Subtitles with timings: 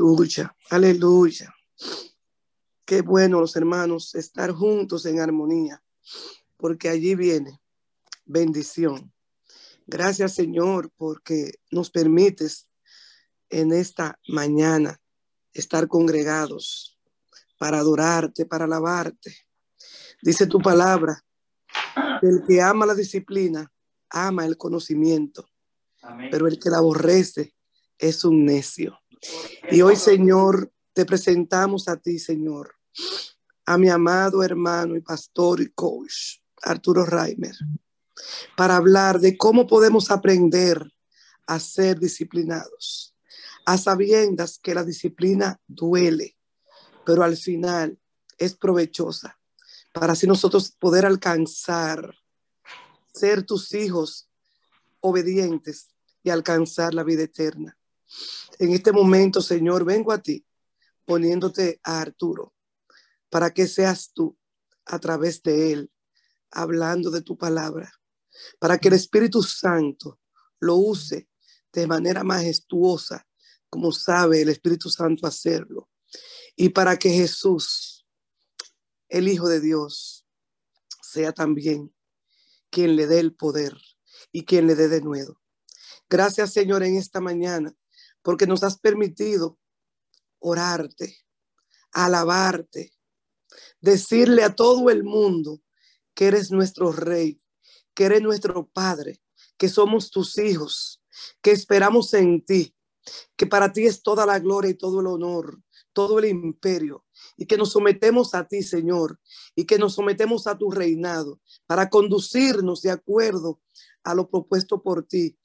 [0.00, 1.54] Aleluya, aleluya.
[2.86, 5.82] Qué bueno los hermanos estar juntos en armonía,
[6.56, 7.60] porque allí viene
[8.24, 9.12] bendición.
[9.86, 12.66] Gracias Señor porque nos permites
[13.50, 14.98] en esta mañana
[15.52, 16.98] estar congregados
[17.58, 19.36] para adorarte, para alabarte.
[20.22, 21.22] Dice tu palabra,
[22.22, 23.70] el que ama la disciplina,
[24.08, 25.46] ama el conocimiento,
[26.30, 27.54] pero el que la aborrece
[27.98, 28.99] es un necio.
[29.70, 32.74] Y hoy, Señor, te presentamos a ti, Señor,
[33.66, 37.54] a mi amado hermano y pastor y coach, Arturo Reimer,
[38.56, 40.92] para hablar de cómo podemos aprender
[41.46, 43.14] a ser disciplinados,
[43.66, 46.36] a sabiendas que la disciplina duele,
[47.04, 47.98] pero al final
[48.38, 49.38] es provechosa,
[49.92, 52.14] para así nosotros poder alcanzar,
[53.12, 54.28] ser tus hijos
[55.00, 55.88] obedientes
[56.22, 57.76] y alcanzar la vida eterna.
[58.58, 60.44] En este momento, Señor, vengo a ti
[61.04, 62.54] poniéndote a Arturo
[63.30, 64.38] para que seas tú
[64.86, 65.92] a través de él
[66.50, 67.92] hablando de tu palabra,
[68.58, 70.20] para que el Espíritu Santo
[70.58, 71.28] lo use
[71.72, 73.26] de manera majestuosa,
[73.68, 75.88] como sabe el Espíritu Santo hacerlo,
[76.56, 78.06] y para que Jesús,
[79.08, 80.26] el Hijo de Dios,
[81.02, 81.94] sea también
[82.70, 83.76] quien le dé el poder
[84.32, 85.40] y quien le dé de nuevo.
[86.08, 87.74] Gracias, Señor, en esta mañana
[88.22, 89.58] porque nos has permitido
[90.38, 91.16] orarte,
[91.92, 92.92] alabarte,
[93.80, 95.62] decirle a todo el mundo
[96.14, 97.40] que eres nuestro rey,
[97.94, 99.20] que eres nuestro padre,
[99.56, 101.02] que somos tus hijos,
[101.42, 102.74] que esperamos en ti,
[103.36, 105.60] que para ti es toda la gloria y todo el honor,
[105.92, 107.04] todo el imperio,
[107.36, 109.18] y que nos sometemos a ti, Señor,
[109.54, 113.60] y que nos sometemos a tu reinado para conducirnos de acuerdo
[114.04, 115.36] a lo propuesto por ti,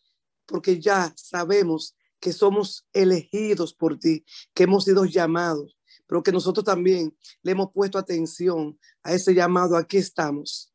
[0.46, 5.78] porque ya sabemos que somos elegidos por ti, que hemos sido llamados,
[6.08, 9.78] pero que nosotros también le hemos puesto atención a ese llamado.
[9.78, 10.74] Aquí estamos.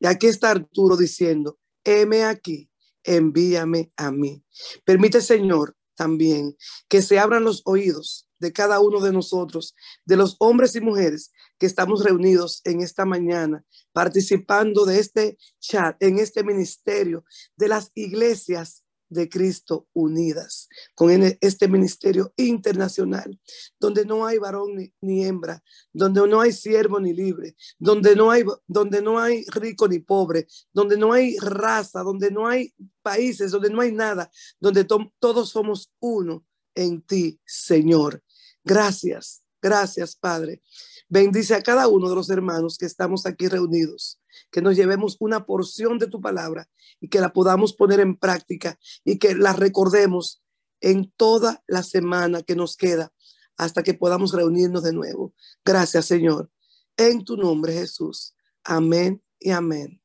[0.00, 2.70] Y aquí está Arturo diciendo, heme aquí,
[3.04, 4.44] envíame a mí.
[4.84, 6.56] Permite, Señor, también
[6.88, 9.74] que se abran los oídos de cada uno de nosotros,
[10.04, 15.96] de los hombres y mujeres que estamos reunidos en esta mañana, participando de este chat,
[16.02, 17.24] en este ministerio,
[17.56, 18.81] de las iglesias
[19.12, 23.38] de Cristo unidas con este ministerio internacional,
[23.78, 25.62] donde no hay varón ni, hembra,
[25.92, 30.46] donde no hay siervo ni libre, donde no hay, donde no hay rico ni pobre,
[30.72, 32.72] donde no hay raza, donde no hay
[33.02, 34.30] países, donde no hay nada,
[34.60, 38.22] donde todos somos uno en ti, Señor.
[38.64, 40.62] Gracias, gracias, Padre.
[41.08, 45.46] Bendice a cada uno de los hermanos que estamos aquí reunidos que nos llevemos una
[45.46, 46.68] porción de tu palabra
[47.00, 50.42] y que la podamos poner en práctica y que la recordemos
[50.80, 53.12] en toda la semana que nos queda
[53.56, 55.34] hasta que podamos reunirnos de nuevo.
[55.64, 56.50] Gracias, Señor.
[56.96, 58.34] En tu nombre, Jesús.
[58.64, 60.02] Amén y amén.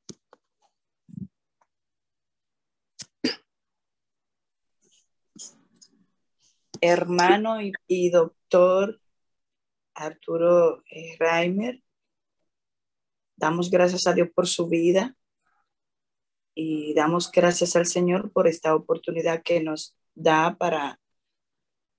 [6.82, 9.02] Hermano y, doctor
[9.96, 11.82] Arturo eh, Reimer,
[13.38, 15.16] Damos gracias a Dios por su vida
[16.56, 21.00] y damos gracias al Señor por esta oportunidad que nos da para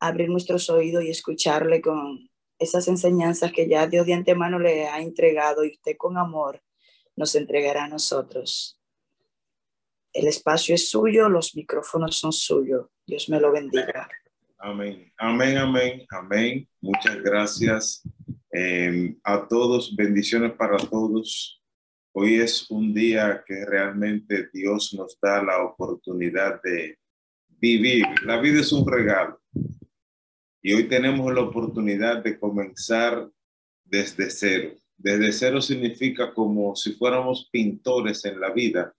[0.01, 2.29] abrir nuestros oídos y escucharle con
[2.59, 6.61] esas enseñanzas que ya Dios de antemano le ha entregado y usted con amor
[7.15, 8.81] nos entregará a nosotros.
[10.13, 12.87] El espacio es suyo, los micrófonos son suyos.
[13.07, 14.09] Dios me lo bendiga.
[14.59, 16.69] Amén, amén, amén, amén.
[16.81, 18.03] Muchas gracias
[18.51, 21.63] Em, a todos, bendiciones para todos.
[22.13, 26.99] Hoy es un día que realmente Dios nos da la oportunidad de
[27.47, 28.07] vivir.
[28.25, 29.39] La vida es un regalo.
[30.63, 33.29] Y hoy tenemos la oportunidad de comenzar
[33.85, 34.75] desde cero.
[34.97, 38.95] Desde cero significa como si fuéramos pintores en la vida,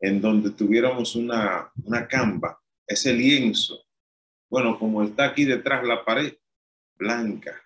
[0.00, 3.84] en donde tuviéramos una, una camba, ese lienzo.
[4.48, 6.34] Bueno, como está aquí detrás la pared,
[6.96, 7.63] blanca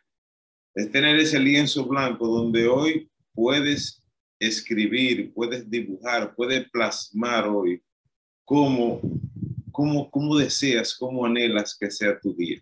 [0.75, 4.03] es tener ese lienzo blanco donde hoy puedes
[4.39, 7.83] escribir, puedes dibujar, puedes plasmar hoy
[8.45, 9.01] cómo,
[9.73, 12.61] cómo, cómo deseas, cómo anhelas que sea tu día.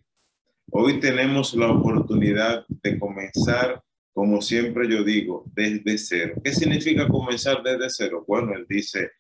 [0.71, 3.83] Hoy tenemos la oportunidad de comenzar,
[4.13, 6.41] como siempre yo digo, desde cero.
[6.43, 8.25] ¿Qué significa comenzar desde cero?
[8.27, 9.11] Bueno, él dice,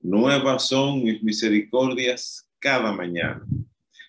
[0.00, 3.46] nuevas son mis misericordias cada mañana.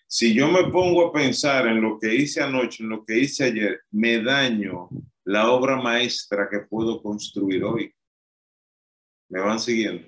[0.09, 3.43] Si yo me pongo a pensar en lo que hice anoche, en lo que hice
[3.43, 4.89] ayer, me daño
[5.25, 7.93] la obra maestra que puedo construir hoy.
[9.29, 10.07] ¿Me van siguiendo?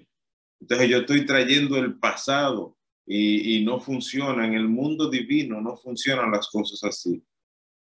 [0.62, 4.48] Entonces yo estoy trayendo el pasado y, no funciona.
[4.48, 7.22] En el mundo divino no funcionan las cosas así.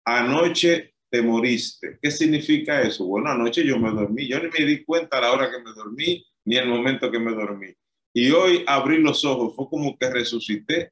[0.05, 1.99] anoche te moriste.
[2.01, 3.07] ¿Qué significa eso?
[3.07, 6.25] Bueno, anoche yo me dormí, yo ni me di cuenta la hora que me dormí,
[6.45, 7.73] ni el momento que me dormí.
[8.13, 10.91] Y hoy abrí los ojos, fue como que resucité.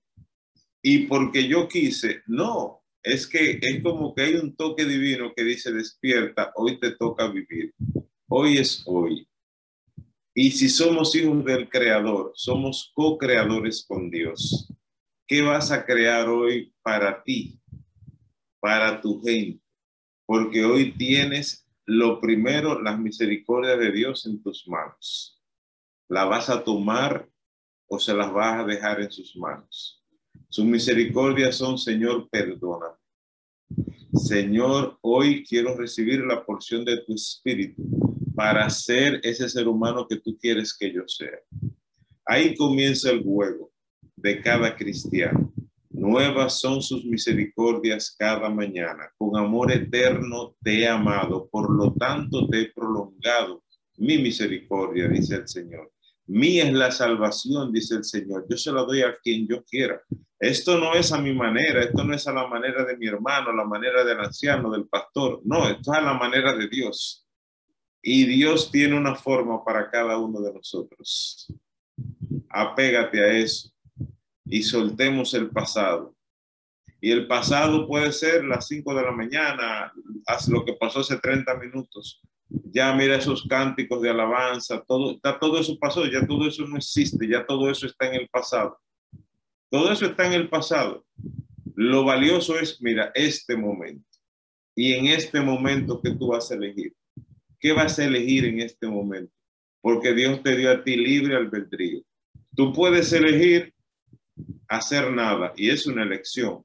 [0.82, 5.44] Y porque yo quise, no, es que es como que hay un toque divino que
[5.44, 7.72] dice, despierta, hoy te toca vivir.
[8.28, 9.28] Hoy es hoy.
[10.34, 14.72] Y si somos hijos del Creador, somos co-creadores con Dios.
[15.26, 17.60] ¿Qué vas a crear hoy para ti,
[18.60, 19.62] para tu gente?
[20.26, 25.40] Porque hoy tienes lo primero, las misericordias de Dios en tus manos.
[26.08, 27.28] ¿La vas a tomar
[27.88, 30.01] o se las vas a dejar en sus manos?
[30.48, 32.86] Sus misericordias son, Señor, perdona.
[34.14, 37.82] Señor, hoy quiero recibir la porción de tu espíritu
[38.34, 41.38] para ser ese ser humano que tú quieres que yo sea.
[42.26, 43.72] Ahí comienza el juego
[44.16, 45.52] de cada cristiano.
[45.90, 49.10] Nuevas son sus misericordias cada mañana.
[49.16, 53.62] Con amor eterno te he amado, por lo tanto te he prolongado
[53.98, 55.92] mi misericordia, dice el Señor.
[56.26, 58.46] Mía es la salvación, dice el Señor.
[58.48, 60.00] Yo se la doy a quien yo quiera.
[60.38, 63.52] Esto no es a mi manera, esto no es a la manera de mi hermano,
[63.52, 65.40] la manera del anciano, del pastor.
[65.44, 67.26] No, esto es a la manera de Dios.
[68.02, 71.46] Y Dios tiene una forma para cada uno de nosotros.
[72.48, 73.72] Apégate a eso
[74.44, 76.14] y soltemos el pasado.
[77.00, 79.92] Y el pasado puede ser las 5 de la mañana,
[80.48, 82.20] lo que pasó hace 30 minutos.
[82.72, 86.76] Ya mira esos cánticos de alabanza, todo, ya todo eso pasó, ya todo eso no
[86.76, 88.78] existe, ya todo eso está en el pasado.
[89.70, 91.04] Todo eso está en el pasado.
[91.74, 94.06] Lo valioso es, mira, este momento.
[94.74, 96.94] Y en este momento que tú vas a elegir.
[97.58, 99.32] ¿Qué vas a elegir en este momento?
[99.80, 102.02] Porque Dios te dio a ti libre albedrío.
[102.54, 103.72] Tú puedes elegir
[104.68, 106.64] hacer nada y es una elección,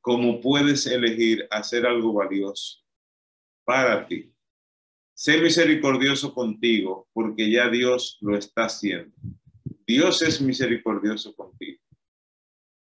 [0.00, 2.78] como puedes elegir hacer algo valioso
[3.64, 4.29] para ti.
[5.20, 9.14] Sé misericordioso contigo porque ya Dios lo está haciendo.
[9.86, 11.78] Dios es misericordioso contigo.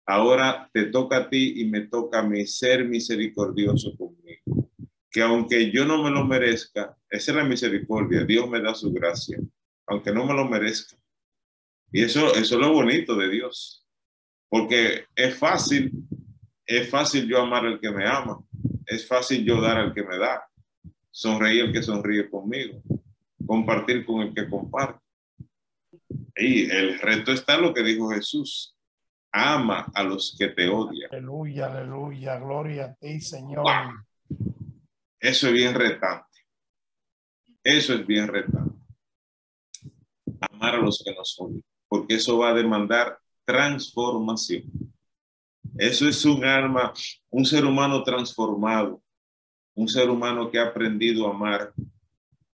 [0.05, 4.69] Ahora te toca a ti y me toca a mí ser misericordioso conmigo
[5.09, 9.39] que aunque yo no me lo merezca, es la misericordia, Dios me da su gracia,
[9.87, 10.95] aunque no me lo merezca.
[11.91, 13.83] Y eso, eso es lo bonito de Dios,
[14.47, 15.91] porque es fácil,
[16.67, 18.45] es fácil yo amar al que me ama,
[18.85, 20.50] es fácil yo dar al que me da,
[21.11, 22.81] sonreír al que sonríe conmigo,
[23.45, 24.99] compartir con el que comparte.
[26.35, 28.75] Y el reto está lo que dijo Jesús,
[29.31, 31.09] ama a los que te odian.
[31.11, 33.65] Aleluya, aleluya, gloria a ti, Señor.
[35.19, 36.25] Eso es bien retante.
[37.63, 38.75] Eso es bien retante.
[40.39, 44.63] Amar a los que nos odian, porque eso va a demandar transformación.
[45.77, 46.93] Eso es un alma,
[47.29, 49.01] un ser humano transformado,
[49.75, 51.73] un ser humano que ha aprendido a amar,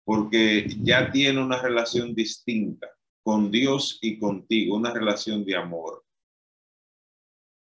[0.03, 2.87] porque ya tiene una relación distinta
[3.23, 6.03] con Dios y contigo, una relación de amor.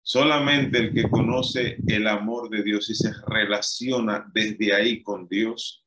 [0.01, 5.85] Solamente el que conoce el amor de Dios y se relaciona desde ahí con Dios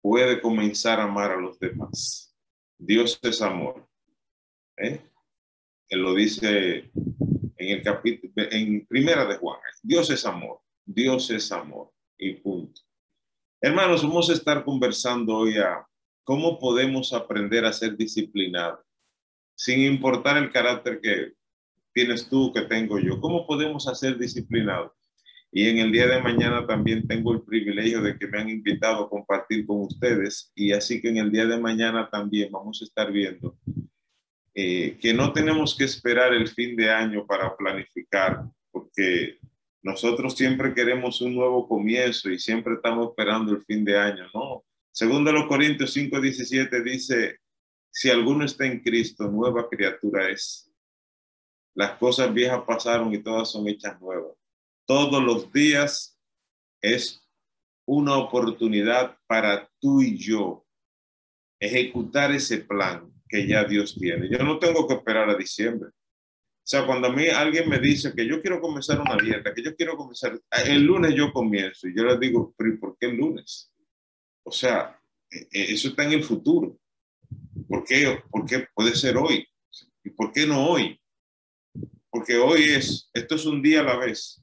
[0.00, 2.34] puede comenzar a amar a los demás.
[2.78, 3.86] Dios es amor.
[4.76, 5.00] ¿eh?
[5.88, 6.90] Él lo dice
[7.56, 9.58] en el capítulo, en primera de Juan.
[9.82, 10.60] Dios es amor.
[10.84, 11.92] Dios es amor.
[12.16, 12.80] Y punto.
[13.60, 15.84] Hermanos, vamos a estar conversando hoy a
[16.22, 18.86] cómo podemos aprender a ser disciplinados,
[19.56, 21.32] sin importar el carácter que
[21.92, 23.20] tienes tú, que tengo yo.
[23.20, 24.92] ¿Cómo podemos hacer disciplinados?
[25.50, 29.04] Y en el día de mañana también tengo el privilegio de que me han invitado
[29.04, 30.52] a compartir con ustedes.
[30.54, 33.58] Y así que en el día de mañana también vamos a estar viendo
[34.54, 39.37] eh, que no tenemos que esperar el fin de año para planificar, porque
[39.82, 44.64] nosotros siempre queremos un nuevo comienzo y siempre estamos esperando el fin de año, ¿no?
[44.92, 47.38] Segundo los Corintios 5:17 dice,
[47.90, 50.68] si alguno está en Cristo, nueva criatura es
[51.78, 54.32] las cosas viejas pasaron y todas son hechas nuevas.
[54.84, 56.18] Todos los días
[56.82, 57.24] es
[57.86, 60.66] una oportunidad para tú y yo
[61.60, 64.28] ejecutar ese plan que ya Dios tiene.
[64.28, 65.90] Yo no tengo que esperar a diciembre.
[66.68, 69.74] Sea, cuando a mí alguien me dice que yo quiero comenzar una dieta, que yo
[69.74, 73.72] quiero comenzar, el lunes yo comienzo y yo les digo, ¿por qué el lunes?
[74.42, 76.78] O sea, e, e, eso está en el futuro.
[77.66, 78.22] ¿Por qué?
[78.30, 79.46] ¿Por qué puede ser hoy?
[80.04, 81.00] ¿Y por qué no hoy?
[82.10, 84.42] porque hoy es, esto es un día a la vez.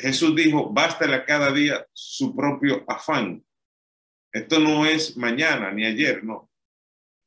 [0.00, 3.44] Jesús dijo, bástale cada día su propio afán.
[4.32, 6.50] Esto no es mañana ni ayer, no.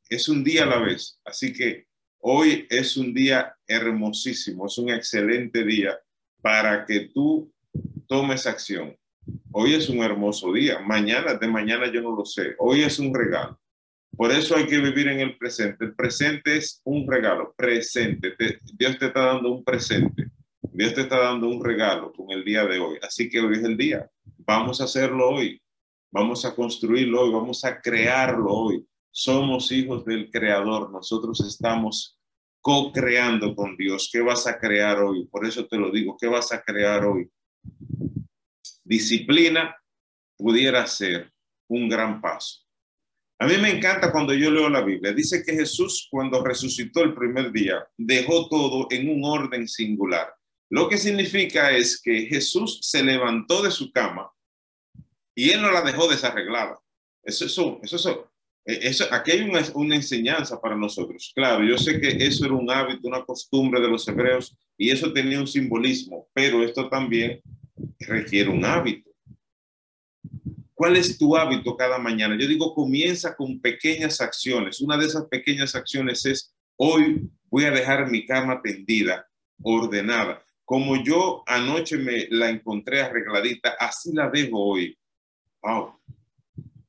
[0.08, 1.20] Es un día a la vez.
[1.24, 1.86] Así que
[2.20, 5.98] hoy es un día hermosísimo, es un excelente día
[6.40, 7.52] para que tú
[8.06, 8.96] tomes acción.
[9.52, 10.80] Hoy es un hermoso día.
[10.80, 12.54] Mañana, de mañana yo no lo sé.
[12.58, 13.58] Hoy es un regalo.
[14.16, 15.84] Por eso hay que vivir en el presente.
[15.84, 18.34] El presente es un regalo, presente.
[18.74, 20.26] Dios te está dando un presente.
[20.62, 22.98] Dios te está dando un regalo con el día de hoy.
[23.02, 24.08] Así que hoy es el día.
[24.38, 25.60] Vamos a hacerlo hoy.
[26.10, 27.32] Vamos a construirlo hoy.
[27.32, 28.86] Vamos a crearlo hoy.
[29.10, 30.90] Somos hijos del Creador.
[30.90, 32.18] Nosotros estamos
[32.60, 34.08] co-creando con Dios.
[34.12, 35.26] ¿Qué vas a crear hoy?
[35.26, 36.16] Por eso te lo digo.
[36.18, 37.30] ¿Qué vas a crear hoy?
[38.84, 39.76] Disciplina
[40.36, 41.32] pudiera ser
[41.68, 42.60] un gran paso.
[43.38, 45.12] A mí me encanta cuando yo leo la Biblia.
[45.12, 50.34] Dice que Jesús cuando resucitó el primer día dejó todo en un orden singular.
[50.68, 54.30] Lo que significa es que Jesús se levantó de su cama
[55.34, 56.78] y él no la dejó desarreglada.
[57.22, 58.29] Eso, eso, eso,
[58.64, 61.32] eso, aquí hay una, una enseñanza para nosotros.
[61.34, 65.12] Claro, yo sé que eso era un hábito, una costumbre de los hebreos y eso
[65.12, 67.40] tenía un simbolismo, pero esto también
[67.98, 69.10] requiere un hábito.
[70.74, 72.38] ¿Cuál es tu hábito cada mañana?
[72.40, 74.80] Yo digo, comienza con pequeñas acciones.
[74.80, 79.28] Una de esas pequeñas acciones es, hoy voy a dejar mi cama tendida,
[79.62, 80.42] ordenada.
[80.64, 84.96] Como yo anoche me la encontré arregladita, así la dejo hoy.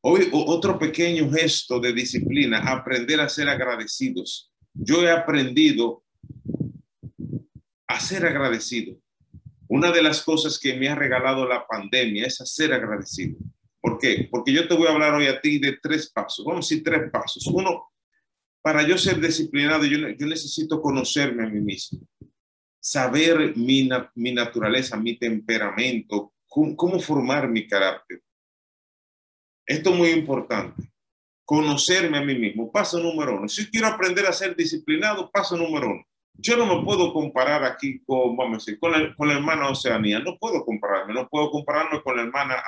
[0.03, 4.51] Hoy otro pequeño gesto de disciplina, aprender a ser agradecidos.
[4.73, 6.03] Yo he aprendido
[7.87, 8.97] a ser agradecido.
[9.67, 13.37] Una de las cosas que me ha regalado la pandemia es a ser agradecido.
[13.79, 14.27] ¿Por qué?
[14.31, 16.43] Porque yo te voy a hablar hoy a ti de tres pasos.
[16.45, 17.45] Vamos a decir tres pasos.
[17.45, 17.91] Uno,
[18.63, 21.99] para yo ser disciplinado, yo, yo necesito conocerme a mí mismo,
[22.79, 28.21] saber mi, mi naturaleza, mi temperamento, cómo, cómo formar mi carácter.
[29.71, 30.91] Esto es muy importante.
[31.45, 32.69] Conocerme a mí mismo.
[32.69, 33.47] Paso número uno.
[33.47, 36.03] Si quiero aprender a ser disciplinado, paso número uno.
[36.33, 39.69] Yo no me puedo comparar aquí con, vamos a decir, con la, con la hermana
[39.69, 40.19] Oceanía.
[40.19, 41.13] No puedo compararme.
[41.13, 42.61] No puedo compararme con la hermana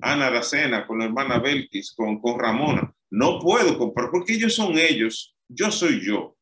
[0.00, 2.94] Ana Aracena, con la hermana Belkis, con, con Ramona.
[3.10, 6.36] No puedo comparar porque ellos son ellos, yo soy yo.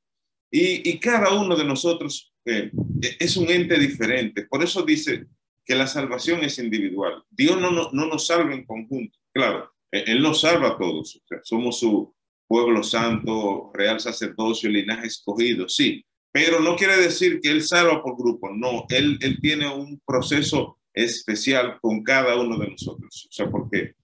[0.50, 2.70] Y, y cada uno de nosotros eh,
[3.18, 4.46] es un ente diferente.
[4.46, 5.24] Por eso dice
[5.64, 7.24] que la salvación es individual.
[7.30, 9.18] Dios no, no, no nos salva en conjunto.
[9.32, 11.20] Claro, Él nos salva a todos.
[11.44, 12.14] somos su
[12.48, 16.04] pueblo santo, real sacerdocio, linaje escogido, sí.
[16.32, 18.50] Pero no quiere decir que Él salva por grupo.
[18.50, 23.28] No, Él, él tiene un proceso especial con cada uno de nosotros.
[23.30, 23.94] O sea, porque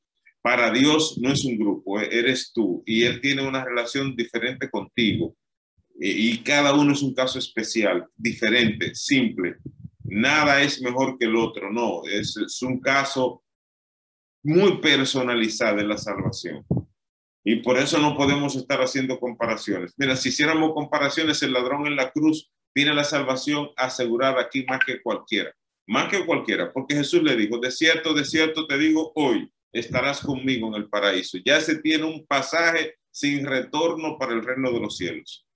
[0.43, 4.71] para Dios no es un grupo, e-, eres tú y Él tiene una relación diferente
[4.71, 5.35] contigo.
[6.01, 9.57] Y, cada uno es un caso especial, diferente, simple.
[10.05, 13.43] Nada es mejor que el otro, no, es, es un caso
[14.43, 16.65] muy personalizado en la salvación.
[17.45, 19.95] Y por eso no podemos estar haciendo comparaciones.
[19.97, 24.81] Mira, si hiciéramos comparaciones, el ladrón en la cruz tiene la salvación asegurada aquí más
[24.85, 25.53] que cualquiera
[25.89, 30.21] más que cualquiera, porque Jesús le dijo, de cierto, de cierto te digo, hoy estarás
[30.21, 31.39] conmigo en el paraíso.
[31.45, 35.47] Ya se tiene un pasaje sin retorno para el reino de los cielos.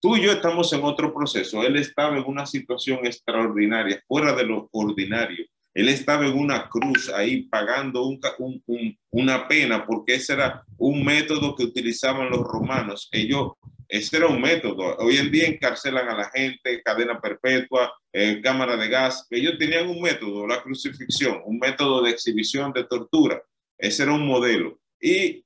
[0.00, 1.62] Tú y yo estamos en otro proceso.
[1.62, 5.46] Él estaba en una situación extraordinaria, fuera de lo ordinario.
[5.78, 11.54] Él estaba en una cruz ahí pagando un, una pena porque ese era un método
[11.54, 13.08] que utilizaban los romanos.
[13.12, 13.52] Ellos
[13.86, 14.96] ese era un método.
[14.96, 19.28] Hoy en día encarcelan a la gente, cadena perpetua, eh, cámara de gas.
[19.30, 23.40] Ellos tenían un método, la crucifixión, un método de exhibición de tortura.
[23.78, 24.80] Ese era un modelo.
[25.00, 25.44] Y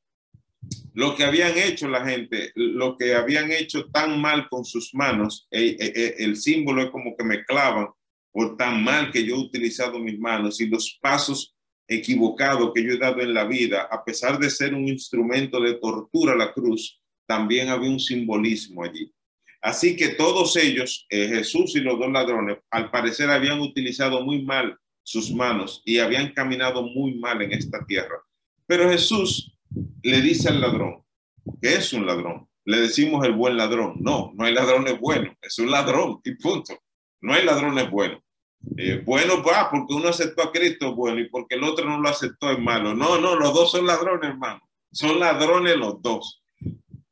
[0.94, 5.46] lo que habían hecho la gente, lo que habían hecho tan mal con sus manos,
[5.50, 7.88] eh, eh, el símbolo es como que me clavan
[8.32, 11.54] por tan mal que yo he utilizado mis manos y los pasos
[11.86, 15.74] equivocados que yo he dado en la vida, a pesar de ser un instrumento de
[15.74, 19.12] tortura, la cruz, también había un simbolismo allí.
[19.60, 24.42] Así que todos ellos, eh, Jesús y los dos ladrones, al parecer habían utilizado muy
[24.42, 28.16] mal sus manos y habían caminado muy mal en esta tierra.
[28.66, 29.56] Pero Jesús
[30.02, 31.04] le dice al ladrón,
[31.60, 32.48] que es un ladrón.
[32.64, 33.96] Le decimos el buen ladrón.
[34.00, 36.81] No, no hay ladrones buenos, es un ladrón y punto.
[37.22, 38.20] No hay ladrones buenos.
[38.76, 42.08] Eh, bueno, va, porque uno aceptó a Cristo bueno y porque el otro no lo
[42.08, 42.94] aceptó es malo.
[42.94, 44.60] No, no, los dos son ladrones, hermano.
[44.92, 46.42] Son ladrones los dos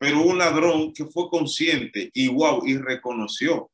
[0.01, 3.71] pero un ladrón que fue consciente y wow, y reconoció.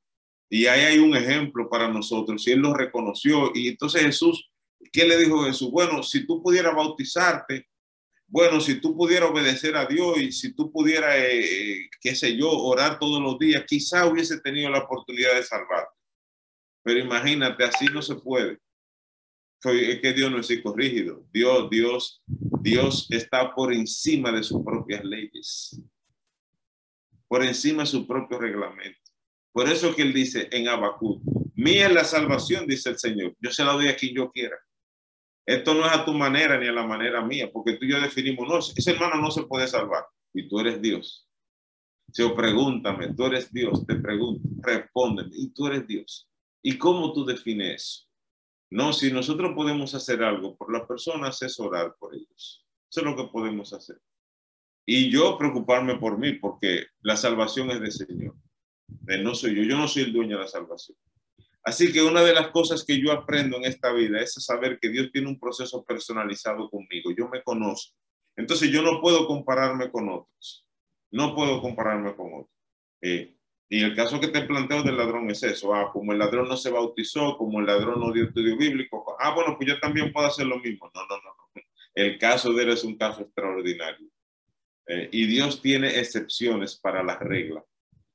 [0.50, 3.52] Y ahí hay un ejemplo para nosotros, y él lo reconoció.
[3.54, 4.50] Y entonces Jesús,
[4.92, 5.70] ¿qué le dijo Jesús?
[5.70, 7.68] Bueno, si tú pudieras bautizarte,
[8.26, 12.36] bueno, si tú pudieras obedecer a Dios y si tú pudieras, eh, eh, qué sé
[12.36, 15.95] yo, orar todos los días, quizá hubiese tenido la oportunidad de salvarte.
[16.86, 18.60] Pero imagínate, así no se puede.
[19.64, 21.26] Es que Dios no es psicorrígido.
[21.32, 25.82] Dios, Dios, Dios está por encima de sus propias leyes
[27.28, 28.98] por encima de su propio reglamento.
[29.52, 31.20] Por eso que él dice en Abacú,
[31.54, 33.34] mía es la salvación, dice el Señor.
[33.40, 34.56] Yo se la doy a quien yo quiera.
[35.46, 38.00] Esto no es a tu manera ni a la manera mía, porque tú y yo
[38.00, 41.28] definimos, no, ese hermano no se puede salvar y tú eres Dios.
[42.12, 46.28] Si o pregúntame, tú eres Dios, te pregunto, respóndeme, y tú eres Dios.
[46.68, 48.08] ¿Y cómo tú defines?
[48.72, 52.66] No, si nosotros podemos hacer algo por las personas es orar por ellos.
[52.90, 54.00] Eso es lo que podemos hacer.
[54.84, 58.34] Y yo preocuparme por mí, porque la salvación es del Señor.
[59.22, 60.98] no soy yo, yo no soy el dueño de la salvación.
[61.62, 64.88] Así que una de las cosas que yo aprendo en esta vida es saber que
[64.88, 67.12] Dios tiene un proceso personalizado conmigo.
[67.16, 67.96] Yo me conozco.
[68.34, 70.66] Entonces yo no puedo compararme con otros.
[71.12, 72.56] No puedo compararme con otros.
[73.02, 73.35] Eh,
[73.68, 75.74] y el caso que te planteo del ladrón es eso.
[75.74, 79.16] Ah, como el ladrón no se bautizó, como el ladrón no dio estudio bíblico.
[79.18, 80.90] Ah, bueno, pues yo también puedo hacer lo mismo.
[80.94, 81.34] No, no, no.
[81.54, 81.62] no.
[81.94, 84.08] El caso de él es un caso extraordinario.
[84.86, 87.64] Eh, y Dios tiene excepciones para las reglas.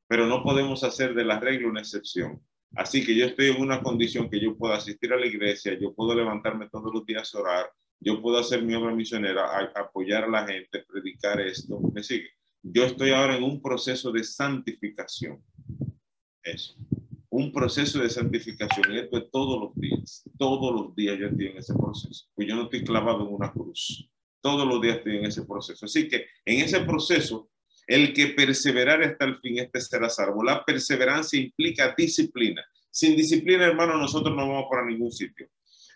[0.08, 2.41] Pero no podemos hacer de la regla una excepción.
[2.75, 5.93] Así que yo estoy en una condición que yo puedo asistir a la iglesia, yo
[5.93, 10.29] puedo levantarme todos los días a orar, yo puedo hacer mi obra misionera, apoyar a
[10.29, 11.79] la gente, predicar esto.
[11.93, 12.29] ¿Me sigue?
[12.63, 15.44] Yo estoy ahora en un proceso de santificación.
[16.44, 16.75] Eso.
[17.30, 18.91] Un proceso de santificación.
[18.94, 20.24] Y esto es todos los días.
[20.38, 22.25] Todos los días yo estoy en ese proceso.
[22.36, 24.10] Pues yo no estoy clavado en una cruz.
[24.41, 25.86] Todos los días estoy en ese proceso.
[25.86, 27.50] Así que en ese proceso,
[27.88, 30.44] el que perseverar hasta el fin, este será salvo.
[30.44, 32.63] La perseverancia implica disciplina.
[32.91, 35.50] Sin disciplina, hermano, nosotros no vamos para ningún sitio.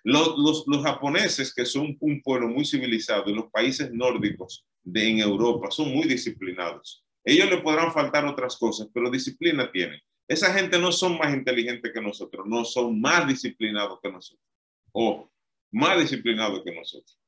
[0.06, 5.20] Los, los, japoneses, que son un pueblo muy civilizado, y los países nórdicos de, en
[5.20, 7.04] Europa, son muy disciplinados.
[7.24, 10.00] Ellos le podrán faltar otras cosas, pero disciplina tienen.
[10.28, 14.46] Esa gente no son más inteligentes que nosotros, no son más disciplinados que nosotros,
[14.92, 15.32] o
[15.72, 17.20] más disciplinados que nosotros.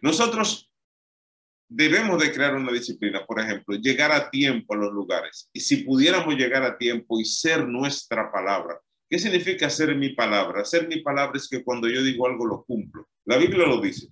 [0.00, 0.70] Nosotros
[1.68, 5.50] debemos de crear una disciplina, por ejemplo, llegar a tiempo a los lugares.
[5.52, 10.62] Y si pudiéramos llegar a tiempo y ser nuestra palabra, ¿Qué significa hacer mi palabra?
[10.62, 13.08] Hacer mi palabra es que cuando yo digo algo lo cumplo.
[13.24, 14.06] La Biblia lo dice.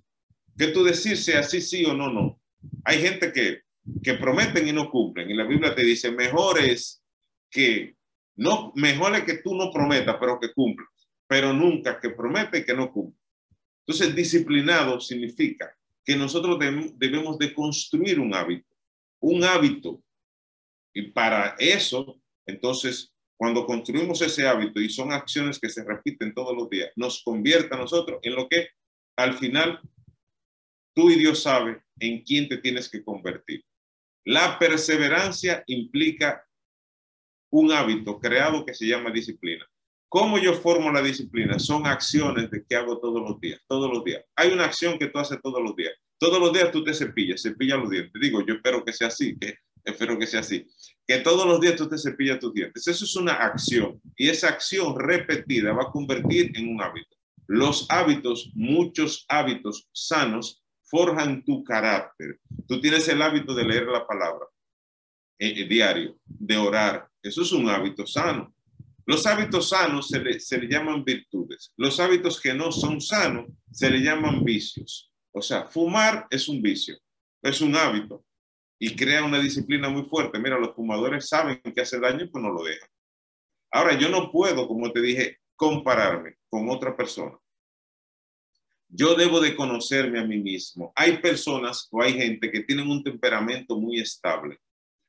[0.57, 2.41] Que tú decir sea así, sí o no, no.
[2.83, 3.61] Hay gente que,
[4.03, 5.31] que prometen y no cumplen.
[5.31, 7.01] Y la Biblia te dice, mejor es
[7.49, 7.95] que
[8.35, 10.89] no, mejor es que tú no prometas, pero que cumplas.
[11.27, 13.17] Pero nunca que promete y que no cumple.
[13.87, 18.75] Entonces, disciplinado significa que nosotros debemos de construir un hábito.
[19.21, 20.03] Un hábito.
[20.93, 26.53] Y para eso, entonces, cuando construimos ese hábito y son acciones que se repiten todos
[26.53, 28.67] los días, nos convierte a nosotros en lo que
[29.15, 29.79] al final
[30.93, 33.63] tú y Dios saben en quién te tienes que convertir.
[34.25, 36.45] La perseverancia implica
[37.49, 39.65] un hábito creado que se llama disciplina.
[40.09, 41.57] ¿Cómo yo formo la disciplina?
[41.59, 44.21] Son acciones de que hago todos los días, todos los días.
[44.35, 45.93] Hay una acción que tú haces todos los días.
[46.17, 48.21] Todos los días tú te cepillas, cepillas los dientes.
[48.21, 50.65] Digo, yo espero que sea así, que espero que sea así
[51.09, 52.85] que todos los días tú te cepillas tus dientes.
[52.85, 57.17] Eso es una acción y esa acción repetida va a convertir en un hábito.
[57.47, 62.39] Los hábitos, muchos hábitos sanos, forjan tu carácter.
[62.67, 64.45] Tú tienes el hábito de leer la palabra
[65.39, 67.09] eh, eh, diario, de orar.
[67.23, 68.53] Eso es un hábito sano.
[69.07, 71.73] Los hábitos sanos se le, se le llaman virtudes.
[71.75, 75.11] Los hábitos que no son sanos se le llaman vicios.
[75.31, 76.99] O sea, fumar es un vicio,
[77.41, 78.23] es un hábito
[78.79, 80.39] y crea una disciplina muy fuerte.
[80.39, 82.89] Mira, los fumadores saben que hace daño, pues no lo dejan.
[83.71, 87.37] Ahora, yo no puedo, como te dije, compararme con otra persona.
[88.87, 90.91] Yo debo de conocerme a mí mismo.
[90.95, 94.57] Hay personas o hay gente que tienen un temperamento muy estable.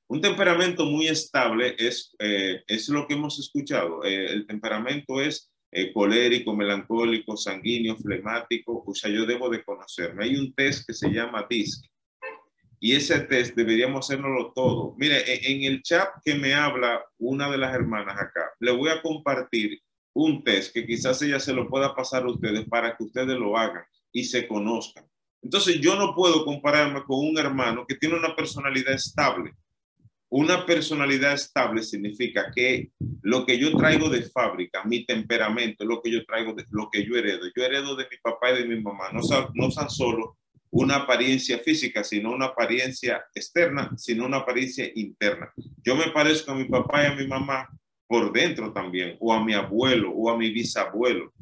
[0.09, 4.03] Un temperamento muy estable es, eh, es lo que hemos escuchado.
[4.05, 8.83] Eh, el temperamento es eh, colérico, melancólico, sanguíneo, flemático.
[8.85, 10.25] O sea, yo debo de conocerme.
[10.25, 11.87] Hay un test que se llama DISC,
[12.81, 14.95] y ese test deberíamos hacerlo todo.
[14.97, 18.89] Mire, e, en el chat que me habla una de las hermanas acá, le voy
[18.89, 19.79] a compartir
[20.15, 23.57] un test que quizás ella se lo pueda pasar a ustedes para que ustedes lo
[23.57, 25.05] hagan y se conozcan.
[25.43, 29.53] Entonces yo no puedo compararme con un hermano que tiene una personalidad estable.
[30.31, 36.13] Una personalidad estable significa que lo que yo traigo de fábrica, mi temperamento, lo que
[36.13, 37.47] yo traigo, de, lo que yo heredo.
[37.55, 39.11] Yo heredo de mi papá y de mi mamá.
[39.13, 39.21] No,
[39.55, 40.39] no son solo
[40.71, 45.53] una apariencia física, sino una apariencia externa, sino una apariencia interna.
[45.85, 47.69] Yo me parezco a mi papá y a mi mamá
[48.07, 51.33] por dentro también, o a mi abuelo o a mi bisabuelo,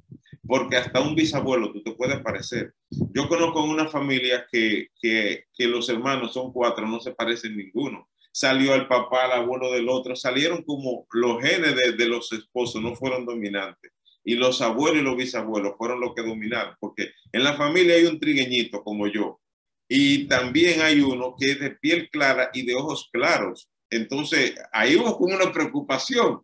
[0.47, 2.75] porque hasta un bisabuelo tú te puedes parecer.
[2.91, 8.09] Yo conozco una familia que, que, que los hermanos son cuatro, no se parecen ninguno.
[8.33, 12.83] Salió el papá, el abuelo del otro, salieron como los genes de, de los esposos,
[12.83, 13.93] no fueron dominantes
[14.29, 18.05] y los abuelos y los bisabuelos fueron los que dominaron, porque en la familia hay
[18.05, 19.41] un trigueñito como yo
[19.89, 23.71] y también hay uno que es de piel clara y de ojos claros.
[23.89, 26.43] Entonces, ahí hubo como una preocupación,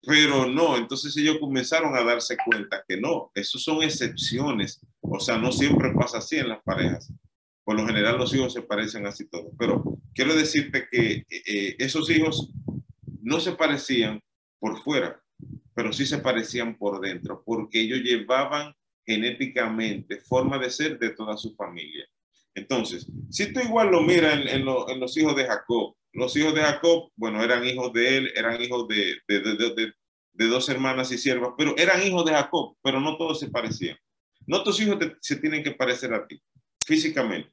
[0.00, 5.36] pero no, entonces ellos comenzaron a darse cuenta que no, esos son excepciones O sea,
[5.36, 7.12] no siempre pasa así en las parejas.
[7.64, 9.52] Por lo general los hijos se parecen así todos.
[9.58, 12.50] Pero quiero decirte que eh, esos hijos
[13.20, 14.22] no se parecían
[14.58, 15.22] por fuera,
[15.74, 21.36] pero sí se parecían por dentro, porque ellos llevaban genéticamente forma de ser de toda
[21.36, 22.06] su familia.
[22.54, 27.10] Entonces, si tú igual lo miras en, los hijos de Jacob, los hijos de Jacob,
[27.14, 29.20] bueno, eran hijos de él, eran hijos de,
[30.32, 33.98] dos hermanas y siervas, pero eran hijos de Jacob, pero no todos se parecían.
[34.46, 36.40] No tus hijos se tienen que parecer a ti
[36.86, 37.50] físicamente,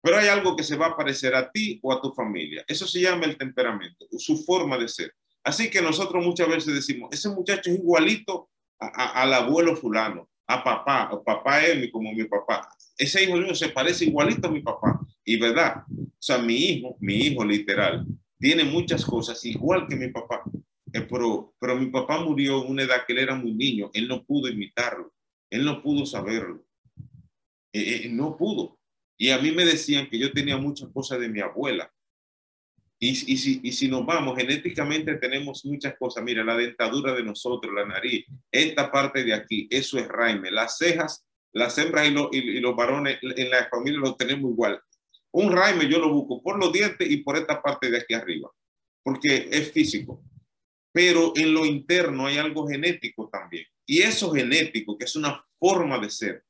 [0.00, 2.64] pero hay algo que se va a parecer a ti o a tu familia.
[2.68, 5.12] Eso se llama el temperamento, su forma de ser.
[5.44, 11.10] Así que nosotros muchas veces decimos, ese muchacho es igualito al abuelo fulano, a papá,
[11.12, 12.68] o papá es como mi papá.
[12.96, 15.00] Ese hijo mío se parece igualito a mi papá.
[15.24, 18.06] Y verdad, o sea, mi hijo, mi hijo literal,
[18.38, 20.42] tiene muchas cosas igual que mi papá.
[20.92, 23.90] Eh, pero, pero mi papá murió en una edad que él era muy niño.
[23.92, 25.12] Él no pudo imitarlo.
[25.50, 26.64] Él no pudo saberlo.
[27.72, 28.78] Eh, eh, no pudo.
[29.16, 31.92] Y a mí me decían que yo tenía muchas cosas de mi abuela.
[33.02, 36.22] Y, y, si, y si nos vamos, genéticamente tenemos muchas cosas.
[36.22, 40.50] Mira, la dentadura de nosotros, la nariz, esta parte de aquí, eso es raime.
[40.50, 44.78] Las cejas, las hembras y, y, los varones en la familia lo tenemos igual.
[45.32, 48.50] Un raime yo lo busco por los dientes y por esta parte de aquí arriba,
[49.02, 50.22] porque es físico.
[50.92, 53.64] Pero en lo interno hay algo genético también.
[53.86, 56.44] Y eso genético, que es una forma de ser,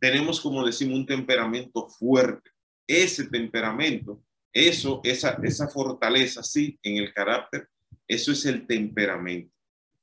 [0.00, 2.50] tenemos, como decimos, un temperamento fuerte.
[2.88, 4.20] Ese temperamento
[4.52, 7.68] eso, esa, esa fortaleza, sí, en el carácter,
[8.06, 9.52] eso es el temperamento.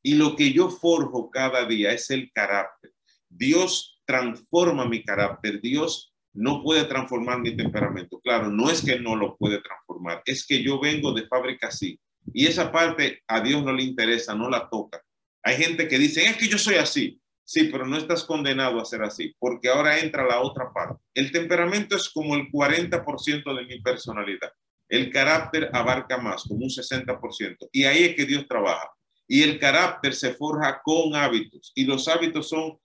[0.02, 2.92] Y lo que yo forjo cada día es el carácter.
[3.30, 5.62] Dios transforma mi carácter.
[5.62, 8.20] Dios no puede transformar mi temperamento.
[8.22, 12.00] Claro, no es que no lo puede transformar, es que yo vengo de fábrica así.
[12.34, 15.02] Y esa parte a Dios no le interesa, no la toca.
[15.44, 17.20] Hay gente que dice, es que yo soy así.
[17.52, 21.04] Sí, pero no estás condenado a ser así, porque ahora entra la otra parte.
[21.16, 24.52] El temperamento es como el 40% de mi personalidad.
[24.88, 27.70] El carácter abarca más, como un 60%.
[27.72, 28.92] Y ahí es que Dios trabaja.
[29.28, 31.72] Y el carácter se forja con hábitos.
[31.74, 32.78] Y los hábitos son,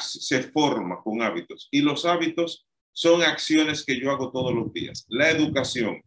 [0.00, 1.68] se forma con hábitos.
[1.70, 5.06] Y los hábitos son acciones que yo hago todos los días.
[5.08, 6.02] La educación,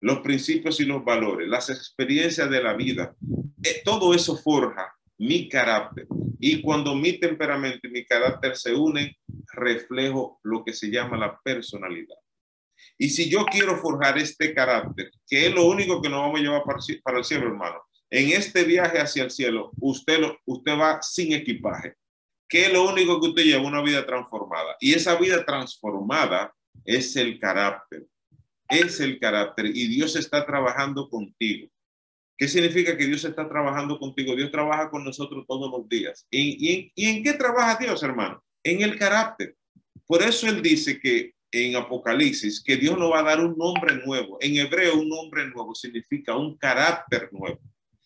[0.00, 3.14] los principios y los valores, las experiencias de la vida,
[3.62, 6.06] eh, todo eso forja mi carácter.
[6.38, 9.14] Y cuando mi temperamento y mi carácter se unen,
[9.52, 12.16] reflejo lo que se llama la personalidad.
[12.96, 16.42] Y si yo quiero forjar este carácter, que es lo único que nos vamos a
[16.42, 21.02] llevar para, el cielo, hermano, en este viaje hacia el cielo, usted, lo, usted va
[21.02, 21.94] sin equipaje.
[22.48, 23.66] ¿Qué es lo único que usted lleva?
[23.66, 24.76] Una vida transformada.
[24.80, 26.54] Y esa vida transformada
[26.84, 28.06] es el carácter.
[28.68, 29.66] Es el carácter.
[29.66, 31.68] Y Dios está trabajando contigo.
[32.38, 34.36] ¿Qué significa que Dios está trabajando contigo?
[34.36, 36.24] Dios trabaja con nosotros todos los días.
[36.30, 38.44] ¿Y, en qué trabaja Dios, hermano?
[38.62, 39.56] En el carácter.
[40.06, 43.96] Por eso Él dice que en Apocalipsis que Dios nos va a dar un nombre
[44.06, 44.38] nuevo.
[44.40, 47.58] En hebreo, un nombre nuevo significa un carácter nuevo.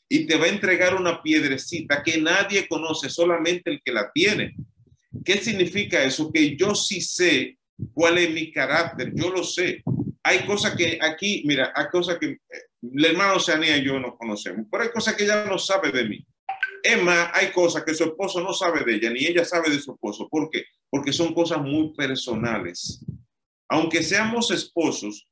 [0.08, 4.54] Y te va a entregar una piedrecita que nadie conoce, solamente el que la tiene.
[5.26, 6.32] ¿Qué significa eso?
[6.32, 7.58] Que yo sí sé
[7.92, 9.82] cuál es mi carácter, yo lo sé.
[10.22, 12.38] Hay cosas que aquí, mira, hay cosas que
[12.82, 16.04] la hermana Oceanía y yo nos conocemos, pero hay cosas que ella no sabe de
[16.04, 16.26] mí.
[17.04, 19.92] Más, hay cosas que su esposo no sabe de ella, ni ella sabe de su
[19.92, 20.28] esposo.
[20.28, 20.64] ¿Por qué?
[20.90, 23.04] Porque son cosas muy personales.
[23.68, 25.28] Aunque seamos esposos,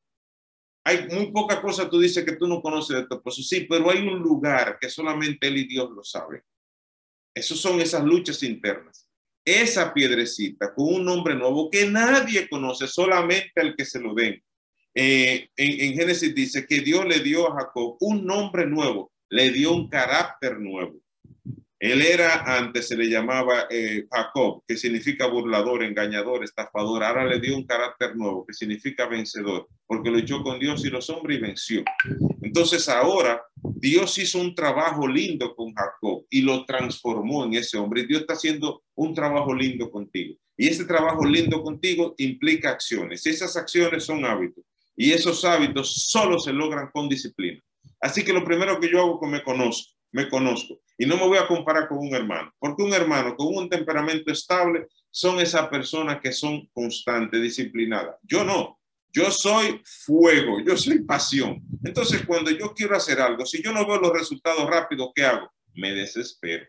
[0.84, 3.42] hay muy pocas cosas tú dices que tú no conoces de tu esposo.
[3.42, 6.40] Sí, pero hay un lugar que solamente él y Dios lo saben.
[7.34, 9.08] Esas son esas luchas internas.
[9.44, 14.40] Esa piedrecita con un nombre nuevo que nadie conoce, solamente al que se lo den
[15.02, 19.72] eh, en, Génesis dice que Dios le dio a Jacob un nombre nuevo, le dio
[19.72, 21.00] un carácter nuevo.
[21.78, 27.02] Él era, antes se le llamaba eh, Jacob, que significa burlador, engañador, estafador.
[27.02, 31.08] Ahora le dio un carácter nuevo, que significa vencedor, porque luchó con Dios y los
[31.08, 31.82] hombres y venció.
[32.42, 38.06] Entonces ahora Dios hizo un trabajo lindo con Jacob y lo transformó en ese hombre.
[38.06, 40.36] Dios está haciendo un trabajo lindo contigo.
[40.58, 43.24] Y ese trabajo lindo contigo implica acciones.
[43.24, 44.62] Esas acciones son hábitos.
[45.00, 47.58] Y esos hábitos solo se logran con disciplina.
[48.02, 50.82] Así que lo primero que yo hago es que me conozco, me conozco.
[50.98, 54.30] Y no me voy a comparar con un hermano, porque un hermano con un temperamento
[54.30, 58.16] estable son esas personas que son constantes, disciplinadas.
[58.24, 58.78] Yo no.
[59.10, 61.62] Yo soy fuego, yo soy pasión.
[61.82, 65.50] Entonces, cuando yo quiero hacer algo, si yo no veo los resultados rápidos, ¿qué hago?
[65.72, 66.66] Me desespero.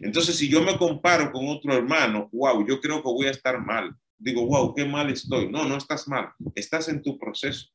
[0.00, 3.60] Entonces, si yo me comparo con otro hermano, wow, yo creo que voy a estar
[3.60, 5.50] mal digo, wow, qué mal estoy.
[5.50, 7.68] No, no estás mal, estás en tu proceso.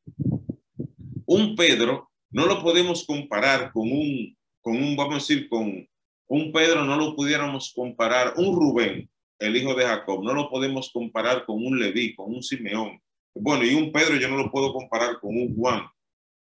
[1.25, 5.87] Un Pedro no lo podemos comparar con un, con un, vamos a decir, con
[6.27, 10.91] un Pedro no lo pudiéramos comparar, un Rubén el hijo de Jacob, no lo podemos
[10.91, 12.99] comparar con un Leví, con un Simeón.
[13.33, 15.83] Bueno, y un Pedro yo no lo puedo comparar con un Juan.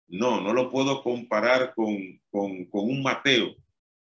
[0.07, 1.95] No, no lo puedo comparar con,
[2.29, 3.55] con, con un Mateo.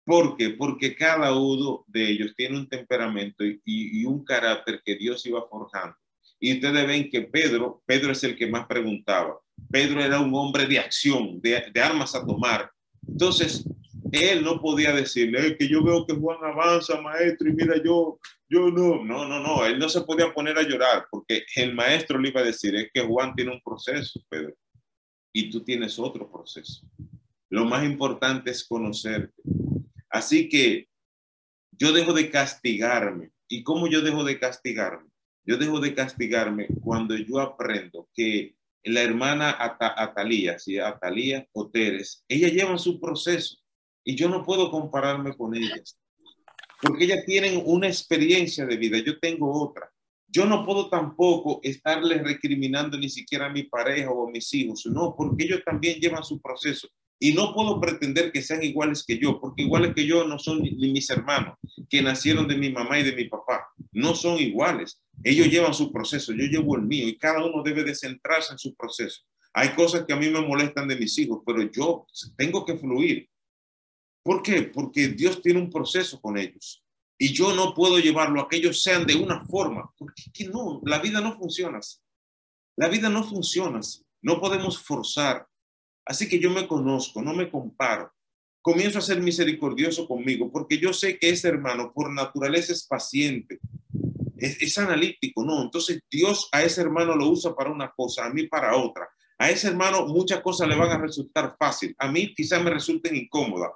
[0.07, 0.51] ¿Por qué?
[0.51, 5.45] Porque cada uno de ellos tiene un temperamento y, y, un carácter que Dios iba
[5.49, 5.97] forjando.
[6.39, 9.37] Y ustedes ven que Pedro, Pedro es el que más preguntaba.
[9.69, 12.71] Pedro era un hombre de acción, de, de armas a tomar.
[13.09, 13.65] Entonces,
[14.13, 18.71] él no podía decirle que yo veo que Juan avanza, maestro, y mira, yo, yo
[18.71, 22.29] no, no, no, no, él no se podía poner a llorar porque el maestro le
[22.29, 24.55] iba a decir, es que Juan tiene un proceso, Pedro,
[25.33, 26.87] y tú tienes otro proceso.
[27.51, 29.35] Lo más importante es conocerte.
[30.17, 30.89] Así que
[31.73, 33.33] yo dejo de castigarme.
[33.49, 35.11] ¿Y cómo yo dejo de castigarme?
[35.45, 42.25] Yo dejo de castigarme cuando yo aprendo que la hermana Atalía, si Atalía o Teres,
[42.29, 43.59] ella lleva su proceso
[44.05, 46.01] y yo no puedo compararme con ellas,
[46.81, 49.93] porque ellas tienen una experiencia de vida, yo tengo otra.
[50.29, 54.87] Yo no puedo tampoco estarles recriminando ni siquiera a mi pareja o a mis hijos,
[54.87, 56.89] no, porque ellos también llevan su proceso.
[57.19, 60.63] Y no puedo pretender que sean iguales que yo, porque iguales que yo no son
[60.63, 61.57] ni, mis hermanos,
[61.89, 63.69] que nacieron de mi mamá y de mi papá.
[63.93, 65.01] No son iguales.
[65.25, 68.59] Ellos llevan su proceso, yo llevo el mío y cada uno debe de centrarse en
[68.59, 69.23] su proceso.
[69.55, 73.29] Hay cosas que a mí me molestan de mis hijos, pero yo tengo que fluir.
[74.23, 74.63] ¿Por qué?
[74.63, 76.85] Porque Dios tiene un proceso con ellos
[77.19, 80.81] y yo no puedo llevarlo a que ellos sean de una forma, porque que no,
[80.85, 81.99] la vida no funciona así.
[82.77, 84.05] La vida no funciona así.
[84.21, 85.47] No podemos forzar.
[86.07, 88.13] Así que yo me conozco, no me comparo.
[88.63, 93.59] Comienzo a ser misericordioso conmigo porque yo sé que ese hermano por naturaleza es paciente,
[94.37, 95.63] es, analítico, ¿no?
[95.63, 99.09] Entonces Dios a ese hermano lo usa para una cosa, a mí para otra.
[99.39, 103.17] A ese hermano muchas cosas le van a resultar fácil, a mí quizás me resulten
[103.17, 103.71] incómodas,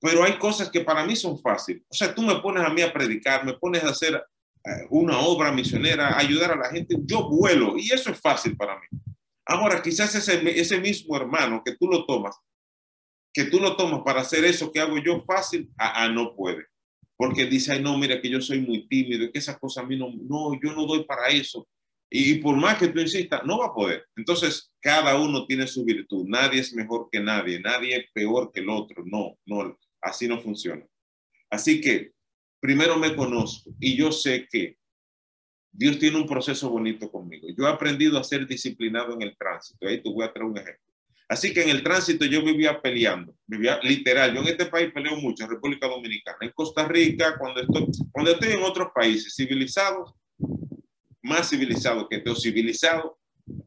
[0.00, 1.82] pero hay cosas que para mí son fáciles.
[1.88, 5.18] O sea, tú me pones a mí a predicar, me pones a hacer eh, una
[5.18, 8.86] obra misionera, ayudar a la gente, yo vuelo y eso es fácil para mí.
[9.50, 12.38] Ahora, quizás ese, ese mismo hermano que tú lo tomas,
[13.34, 16.66] que tú lo tomas para hacer eso que hago yo fácil, ah, no puede.
[17.16, 20.12] Porque dice, no, mira que yo soy muy tímido, que esas cosas a mí no,
[20.12, 21.68] no, yo no doy para eso.
[22.08, 24.06] Y, y por más que tú insistas, no va a poder.
[24.14, 26.26] Entonces, cada uno tiene su virtud.
[26.28, 29.02] Nadie es mejor que nadie, nadie es peor que el otro.
[29.04, 29.76] No, no.
[30.00, 30.86] Así no funciona.
[31.50, 32.12] Así que
[32.60, 34.76] primero me conozco y yo sé que
[35.72, 37.48] Dios tiene un proceso bonito conmigo.
[37.56, 39.86] Yo he aprendido a ser disciplinado en el tránsito.
[39.86, 40.90] Ahí te voy a traer un ejemplo.
[41.28, 44.34] Así que en el tránsito yo vivía peleando, vivía literal.
[44.34, 48.32] Yo en este país peleo mucho, en República Dominicana, en Costa Rica, cuando estoy, cuando
[48.32, 50.12] estoy en otros países civilizados,
[51.22, 53.12] más civilizados que otros civilizados,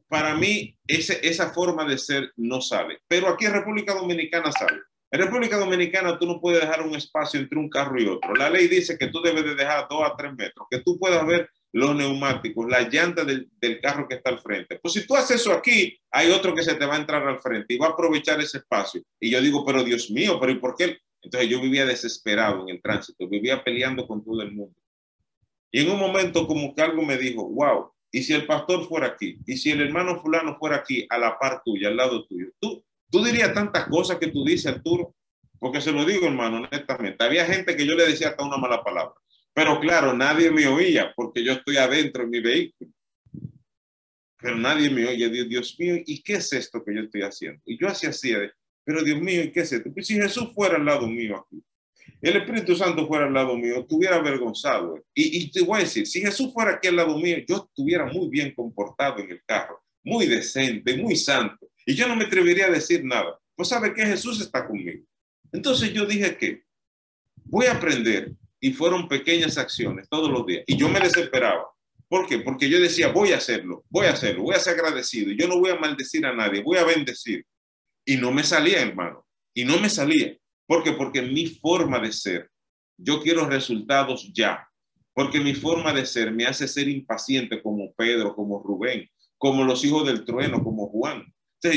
[0.10, 3.00] para mí ese, esa forma de ser no sale.
[3.08, 4.82] Pero aquí en República Dominicana sale.
[5.10, 8.36] En República Dominicana tú no puedes dejar un espacio entre un carro y otro.
[8.36, 11.26] La ley dice que tú debes de dejar dos a tres metros, que tú puedas
[11.26, 14.80] ver los neumáticos, la llanta del, del, carro que está al frente.
[14.82, 17.40] Pues si tú haces eso aquí, hay otro que se te va a entrar al
[17.40, 19.02] frente y va a aprovechar ese espacio.
[19.20, 20.98] Y yo digo, pero Dios mío, pero ¿y por qué?
[21.22, 24.76] Entonces yo vivía desesperado en el tránsito, vivía peleando con todo el mundo.
[25.72, 29.08] Y en un momento como que algo me dijo, wow, ¿y si el pastor fuera
[29.08, 29.40] aquí?
[29.46, 32.48] ¿Y si el hermano fulano fuera aquí a la par tuya, al lado tuyo?
[32.60, 32.84] Tú,
[33.14, 35.14] Tú dirías tantas cosas que tú dices, Arturo,
[35.60, 37.24] porque se lo digo, hermano, honestamente.
[37.24, 39.14] Había gente que yo le decía hasta una mala palabra.
[39.54, 42.92] Pero claro, nadie me oía porque yo estoy adentro en mi vehículo.
[44.40, 45.30] Pero nadie me oye.
[45.46, 47.62] Dios, mío, ¿y qué es esto que yo estoy haciendo?
[47.66, 48.34] Y yo así,
[48.84, 49.92] pero Dios mío, ¿y qué es esto?
[49.94, 51.64] Pues si Jesús fuera al lado mío aquí,
[52.22, 54.96] el Espíritu Santo fuera al lado mío, estuviera avergonzado.
[55.14, 58.06] Y, y te voy a decir, si Jesús fuera aquí al lado mío, yo estuviera
[58.06, 61.70] muy bien comportado en el carro, muy decente, muy santo.
[61.86, 63.40] Y yo no me atrevería a decir nada.
[63.56, 65.06] Pues sabe que Jesús está conmigo.
[65.52, 66.64] Entonces yo dije que
[67.46, 70.64] voy a aprender y fueron pequeñas acciones todos los días.
[70.68, 71.68] Y yo me desesperaba.
[72.08, 72.40] ¿Por qué?
[72.40, 75.32] Porque yo decía, voy a hacerlo, voy a hacerlo, voy a ser agradecido.
[75.34, 77.46] Yo no voy a maldecir a nadie, voy a bendecir.
[78.06, 79.26] Y no me salía, hermano.
[79.54, 80.38] Y no me salía.
[80.66, 80.94] ¿Por qué?
[80.94, 82.50] Porque mi forma de ser,
[82.98, 84.68] yo quiero resultados ya.
[85.14, 89.84] Porque mi forma de ser me hace ser impaciente como Pedro, como Rubén, como los
[89.84, 91.34] hijos del trueno, como Juan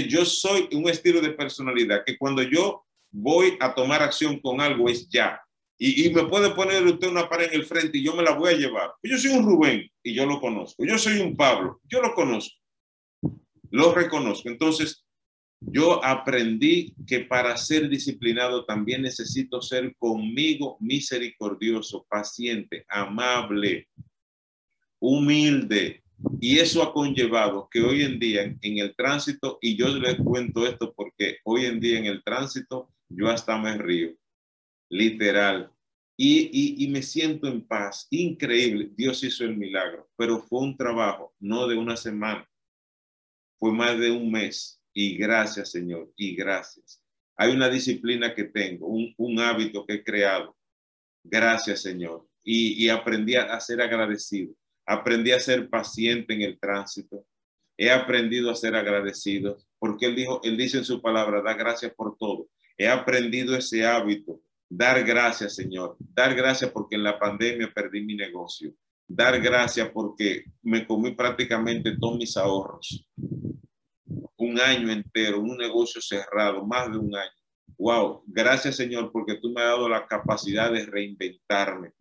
[0.09, 4.88] yo soy un estilo de personalidad que cuando yo voy a tomar acción con algo
[4.88, 5.40] es ya.
[5.79, 8.55] Y, me puede poner usted una pared en el frente y yo me la voy
[8.55, 8.93] a llevar.
[9.03, 10.85] Yo soy un Rubén y yo lo conozco.
[10.85, 12.57] Yo soy un Pablo, yo lo conozco.
[13.71, 14.49] Lo reconozco.
[14.49, 15.05] Entonces,
[15.61, 23.89] yo aprendí que para ser disciplinado también necesito ser conmigo misericordioso, paciente, amable,
[24.99, 26.03] humilde,
[26.41, 30.67] y eso ha conllevado que hoy en día en el tránsito, y yo les cuento
[30.67, 34.15] esto porque hoy en día en el tránsito yo hasta me río,
[34.88, 35.72] literal.
[36.18, 38.07] y, y, me siento en paz.
[38.11, 42.49] Increíble, Dios hizo el milagro, pero fue un trabajo, no de una semana,
[43.59, 44.81] fue más de un mes.
[44.94, 47.03] Y gracias, Señor, y gracias.
[47.37, 50.57] Hay una disciplina que tengo, un, un hábito que he creado.
[51.22, 52.27] Gracias, Señor.
[52.42, 54.55] Y, y aprendí a ser agradecido.
[54.87, 57.27] Aprendí a ser paciente en el tránsito.
[57.77, 61.92] He aprendido a ser agradecido porque él dijo, él dice en su palabra, da gracias
[61.94, 62.49] por todo.
[62.79, 65.97] He aprendido ese hábito Dar gracias, Señor.
[65.99, 68.75] Dar gracias porque en la pandemia perdí mi negocio.
[69.09, 73.09] Dar gracias porque me comí prácticamente todos mis ahorros.
[74.37, 77.31] Un año entero, un negocio cerrado, más de un año.
[77.79, 81.93] Wow, gracias Señor porque tú me has dado la capacidad de reinventarme.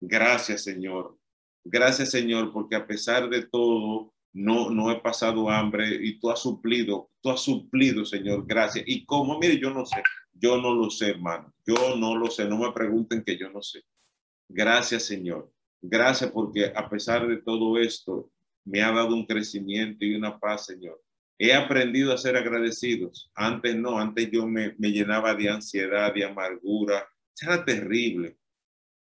[0.00, 1.18] Gracias Señor.
[1.64, 6.40] Gracias Señor porque a pesar de todo, no, no he pasado hambre y tú has
[6.40, 8.84] suplido, tú has suplido Señor, gracias.
[8.86, 10.02] Y como, mire, yo no sé,
[10.40, 11.52] yo no lo sé, hermano.
[11.66, 12.48] Yo no lo sé.
[12.48, 13.84] No me pregunten que yo no sé.
[14.48, 15.52] Gracias, Señor.
[15.82, 18.30] Gracias porque a pesar de todo esto,
[18.64, 21.00] me ha dado un crecimiento y una paz, Señor.
[21.38, 23.30] He aprendido a ser agradecidos.
[23.34, 27.06] Antes no, antes yo me, me llenaba de ansiedad, de amargura.
[27.40, 28.36] Era terrible.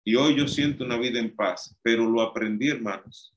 [0.03, 3.33] Y hoy yo siento una vida en paz, pero lo aprendí, hermanos.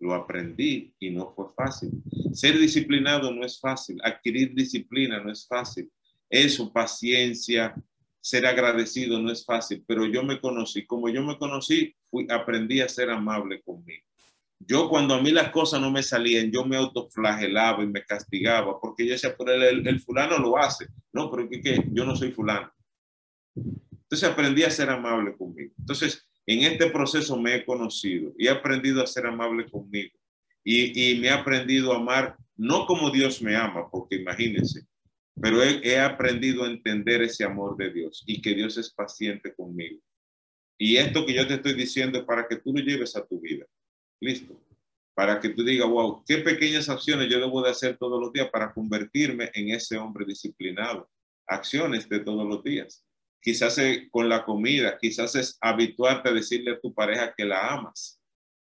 [0.00, 1.90] Lo aprendí y no fue fácil.
[2.32, 3.98] Ser disciplinado no es fácil.
[4.02, 5.90] Adquirir disciplina no es fácil
[6.30, 7.74] eso, paciencia,
[8.20, 12.80] ser agradecido no es fácil, pero yo me conocí, como yo me conocí, fui, aprendí
[12.80, 14.04] a ser amable conmigo.
[14.60, 18.78] Yo cuando a mí las cosas no me salían, yo me autoflagelaba y me castigaba,
[18.80, 20.88] porque yo decía, pero el, fulano lo hace.
[21.12, 22.70] No, pero que, yo no soy fulano.
[23.54, 25.72] Entonces aprendí a ser amable conmigo.
[25.78, 30.16] Entonces, en este proceso me he conocido y he aprendido a ser amable conmigo.
[30.64, 34.86] Y, y me he aprendido a amar, no como Dios me ama, porque imagínense,
[35.40, 40.00] pero he, aprendido a entender ese amor de Dios y que Dios es paciente conmigo.
[40.76, 43.40] Y esto que yo te estoy diciendo es para que tú lo lleves a tu
[43.40, 43.64] vida.
[44.20, 44.60] Listo.
[45.14, 48.48] Para que tú digas, wow, qué pequeñas acciones yo debo de hacer todos los días
[48.50, 51.08] para convertirme en ese hombre disciplinado.
[51.46, 53.04] Acciones de todos los días.
[53.40, 58.20] Quizás con la comida, quizás es habituarte a decirle a tu pareja que la amas.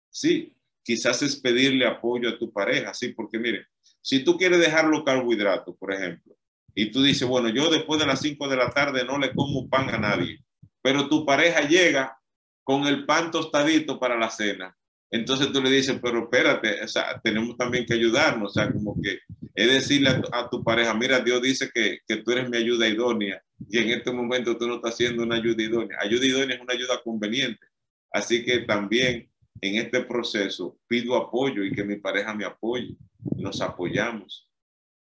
[0.09, 3.67] Sí, quizás es pedirle apoyo a tu pareja, sí, porque mire,
[4.01, 6.35] si tú quieres dejar los carbohidratos, por ejemplo,
[6.75, 9.69] y tú dices, bueno, yo después de las 5 de la tarde no le como
[9.69, 10.39] pan a nadie,
[10.81, 12.17] pero tu pareja llega
[12.63, 14.75] con el pan tostadito para la cena.
[15.11, 18.95] Entonces tú le dices, pero espérate, o sea, tenemos también que ayudarnos, o sea, como
[19.01, 19.19] que
[19.55, 23.43] es decirle a tu, pareja, mira, Dios dice que, que, tú eres mi ayuda idónea
[23.67, 25.97] y en este momento tú no estás haciendo una ayuda idónea.
[25.99, 27.65] Ayuda idónea es una ayuda conveniente.
[28.11, 29.29] Así que también
[29.61, 32.95] en este proceso pido apoyo y que mi pareja me apoye.
[33.35, 34.49] Nos apoyamos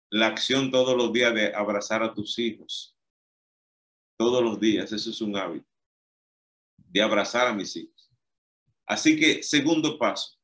[0.09, 2.95] la acción todos los días de abrazar a tus hijos.
[4.17, 5.67] Todos los días, eso es un hábito,
[6.77, 7.96] de abrazar a mis hijos.
[8.87, 10.37] Así que, segundo paso,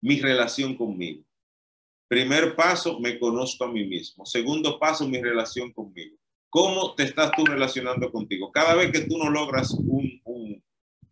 [0.00, 1.22] mi relación conmigo.
[2.08, 4.24] Primer paso, me conozco a mí mismo.
[4.24, 6.16] Segundo paso, mi relación conmigo.
[6.48, 8.50] ¿Cómo te estás tú relacionando contigo?
[8.50, 10.64] Cada vez que tú no logras un, un,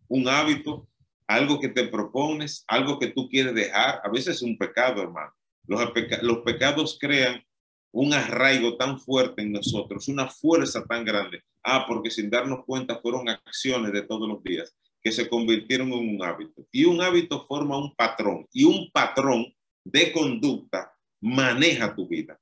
[0.07, 0.89] un hábito,
[1.27, 5.31] algo que te propones, algo que tú quieres dejar, a veces es un pecado, hermano.
[5.67, 5.79] Los,
[6.23, 7.45] los pecados crean
[7.91, 11.43] un arraigo tan fuerte en nosotros, una fuerza tan grande.
[11.61, 14.75] Ah, porque sin darnos cuenta fueron acciones de todos los días
[15.07, 16.67] que se convirtieron en un hábito.
[16.69, 22.37] Y un hábito forma un patrón y un patrón de conducta maneja tu vida.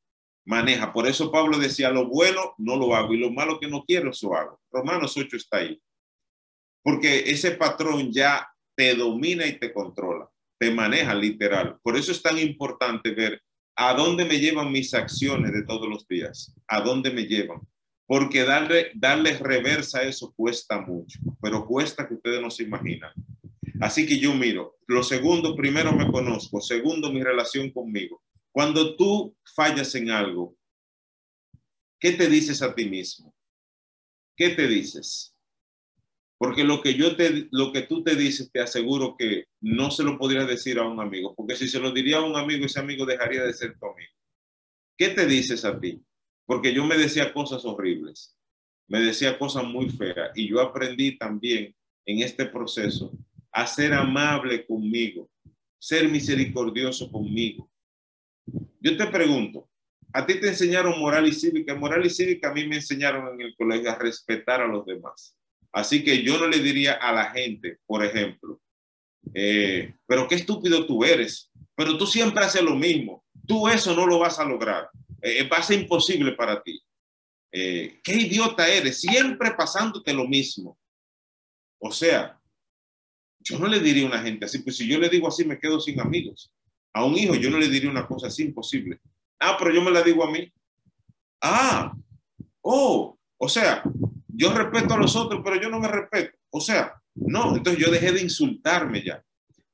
[0.48, 0.92] Maneja.
[0.92, 4.10] Por eso Pablo decía, lo bueno no lo hago y lo malo que no quiero,
[4.10, 4.60] eso hago.
[4.72, 5.80] Romanos 8 está ahí.
[6.84, 10.28] Porque ese patrón ya te domina y te controla,
[10.60, 11.78] te maneja literal.
[11.84, 13.44] Por eso es tan importante ver
[13.78, 16.56] ¿A dónde me llevan mis acciones de todos los días?
[16.66, 17.60] ¿A dónde me llevan?
[18.08, 23.12] Porque darle, darle reversa a eso cuesta mucho, pero cuesta que ustedes no se imaginan.
[23.82, 28.22] Así que yo miro, lo segundo, primero me conozco, segundo, mi relación conmigo.
[28.52, 30.56] Cuando tú fallas en algo,
[32.00, 33.36] ¿qué te dices a ti mismo?
[34.36, 35.36] ¿Qué te dices?
[36.38, 40.04] Porque lo que yo te, lo que tú te dices, te aseguro que no se
[40.04, 42.80] lo podrías decir a un amigo, porque si se lo diría a un amigo, ese
[42.80, 44.12] amigo dejaría de ser tu amigo.
[44.98, 46.02] ¿Qué te dices a ti?
[46.46, 48.36] Porque yo me decía cosas horribles,
[48.88, 51.76] me decía cosas muy feas y yo aprendí también
[52.06, 53.12] en este proceso
[53.52, 55.30] a ser amable conmigo,
[55.80, 57.70] ser misericordioso conmigo.
[58.80, 59.70] Yo te pregunto,
[60.14, 63.48] a ti te enseñaron moral y cívica, moral y cívica a mí me enseñaron en
[63.48, 65.36] el colegio a respetar a los demás.
[65.72, 68.62] Así que yo no le diría a la gente, por ejemplo,
[69.34, 74.06] eh, pero qué estúpido tú eres, pero tú siempre haces lo mismo, tú eso no
[74.06, 74.90] lo vas a lograr,
[75.26, 76.80] eh, va a ser imposible para ti.
[77.52, 80.78] Eh, qué idiota eres, siempre pasándote lo mismo.
[81.80, 82.40] O sea,
[83.40, 85.58] yo no le diría a una gente así, pues si yo le digo así me
[85.58, 86.52] quedo sin amigos.
[86.94, 89.00] A un hijo yo no le diría una cosa así imposible.
[89.40, 90.52] Ah, pero yo me la digo a mí.
[91.42, 91.92] Ah,
[92.62, 93.82] oh, o sea,
[94.28, 96.38] yo respeto a los otros, pero yo no me respeto.
[96.52, 99.24] O sea, no, entonces yo dejé de insultarme ya.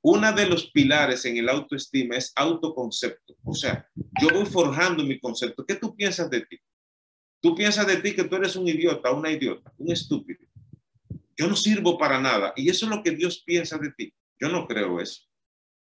[0.04, 3.36] Una de los pilares en el autoestima es autoconcepto.
[3.44, 3.88] O sea,
[4.20, 5.64] yo voy forjando mi concepto.
[5.66, 6.58] ¿Qué tú piensas de ti?
[7.40, 10.46] Tú piensas de ti que tú eres un idiota, una idiota, un estúpido.
[11.38, 12.54] Yo no sirvo para nada.
[12.56, 14.14] Y eso es lo que Dios piensa de ti.
[14.40, 15.22] Yo no creo eso.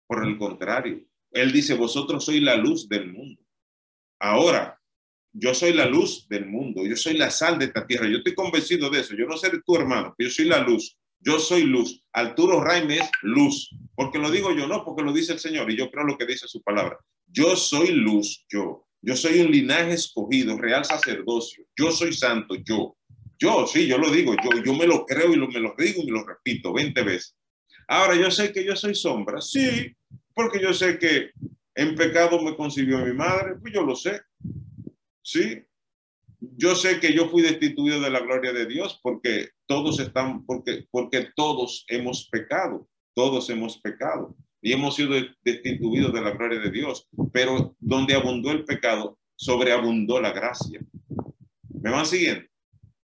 [0.08, 3.42] Por el contrario, Él dice, vosotros sois la luz del mundo.
[4.20, 4.80] Ahora,
[5.34, 6.86] yo soy la luz del mundo.
[6.86, 8.08] Yo soy la sal de esta tierra.
[8.08, 9.16] Yo estoy convencido de eso.
[9.16, 10.98] Yo no de tu hermano, yo soy la luz.
[11.20, 12.04] Yo soy luz.
[12.14, 13.70] Arturo Raime es luz.
[13.96, 15.72] Porque lo digo yo, no, porque lo dice el Señor.
[15.72, 16.98] Y yo creo lo que dice su palabra.
[17.26, 18.88] Yo soy luz, yo.
[19.02, 21.66] Yo soy un linaje escogido, real sacerdocio.
[21.78, 22.98] Yo soy santo, yo.
[23.40, 26.02] Yo, sí, yo lo digo, yo, yo me lo creo y lo, me lo digo
[26.02, 27.36] y lo repito 20 veces.
[27.88, 29.96] Ahora, yo sé que yo soy sombra, sí,
[30.34, 31.32] porque yo sé que
[31.76, 34.22] en pecado me concibió mi madre, pues yo lo sé,
[35.22, 35.62] sí.
[36.40, 40.86] Yo sé que yo fui destituido de la gloria de Dios porque todos están, porque,
[40.90, 45.14] porque todos hemos pecado, todos hemos pecado y hemos sido
[45.44, 47.08] destituidos de la gloria de Dios.
[47.32, 50.80] Pero donde abundó el pecado, sobreabundó la gracia.
[51.70, 52.46] ¿Me van siguiendo?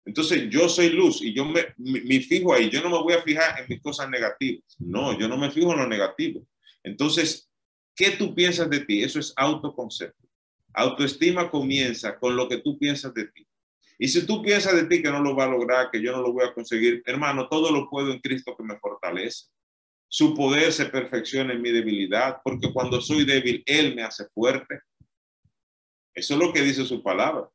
[0.05, 2.69] Entonces yo soy luz y yo me, me, fijo ahí.
[2.69, 4.75] Yo no me voy a fijar en mis cosas negativas.
[4.79, 6.45] No, yo no me fijo en lo negativo.
[6.83, 7.49] Entonces,
[7.95, 9.01] ¿qué tú piensas de ti?
[9.01, 10.27] Eso es autoconcepto.
[10.73, 13.47] Autoestima comienza con lo que tú piensas de ti.
[13.99, 16.21] Y si tú piensas de ti que no lo va a lograr, que yo no
[16.21, 19.47] lo voy a conseguir, hermano, todo lo puedo en Cristo que me fortalece.
[20.07, 24.79] Su poder se perfecciona en mi debilidad, porque cuando soy débil, Él me hace fuerte.
[26.13, 27.49] Eso es lo que dice su palabra.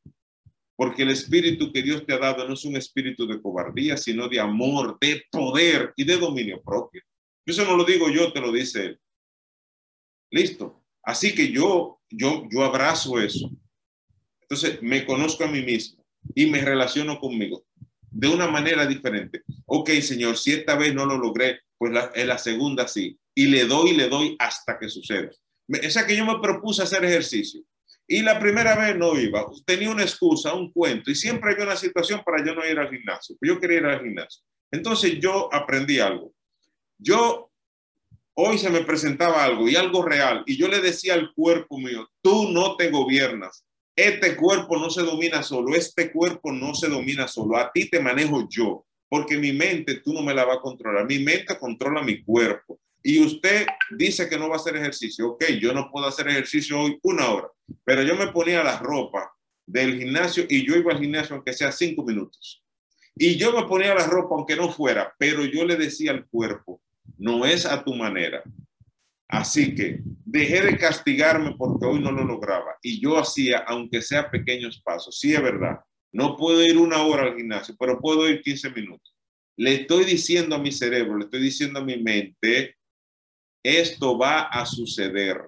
[0.76, 4.28] Porque el espíritu que Dios te ha dado no es un espíritu de cobardía, sino
[4.28, 7.02] de amor, de poder y de dominio propio.
[7.44, 9.00] Eso no lo digo yo, te lo dice Él.
[10.30, 10.84] Listo.
[11.02, 13.50] Así que yo, yo, yo abrazo eso.
[14.42, 15.97] Entonces me conozco a mí mismo
[16.34, 17.64] y me relaciono conmigo
[18.10, 19.42] de una manera diferente.
[19.66, 23.18] Ok, Señor, si esta vez no lo logré, pues la, en la segunda sí.
[23.34, 25.30] Y le doy y le doy hasta que suceda.
[25.68, 27.62] O sea que yo me propuse hacer ejercicio.
[28.06, 29.44] Y la primera vez no iba.
[29.66, 31.10] Tenía una excusa, un cuento.
[31.10, 33.36] Y siempre había una situación para yo no ir al gimnasio.
[33.40, 34.42] Yo quería ir al gimnasio.
[34.70, 36.32] Entonces yo aprendí algo.
[36.96, 37.50] Yo
[38.34, 40.42] hoy se me presentaba algo y algo real.
[40.46, 43.66] Y yo le decía al cuerpo mío, tú no te gobiernas.
[43.98, 45.74] Este cuerpo no se domina solo.
[45.74, 47.56] Este cuerpo no se domina solo.
[47.56, 51.04] A ti te manejo yo porque mi mente tú no me la vas a controlar.
[51.04, 52.78] Mi mente controla mi cuerpo.
[53.02, 53.66] Y usted
[53.98, 55.30] dice que no va a hacer ejercicio.
[55.30, 57.48] Ok, yo no puedo hacer ejercicio hoy una hora,
[57.82, 59.32] pero yo me ponía la ropa
[59.66, 62.62] del gimnasio y yo iba al gimnasio aunque sea cinco minutos.
[63.16, 66.80] Y yo me ponía la ropa aunque no fuera, pero yo le decía al cuerpo,
[67.16, 68.44] no es a tu manera.
[69.28, 72.78] Así que dejé de castigarme porque hoy no lo lograba.
[72.82, 75.18] Y yo hacía, aunque sea pequeños pasos.
[75.18, 75.80] Sí, es verdad.
[76.12, 79.14] No puedo ir una hora al gimnasio, pero puedo ir 15 minutos.
[79.56, 82.76] Le estoy diciendo a mi cerebro, le estoy diciendo a mi mente,
[83.62, 85.42] esto va a suceder.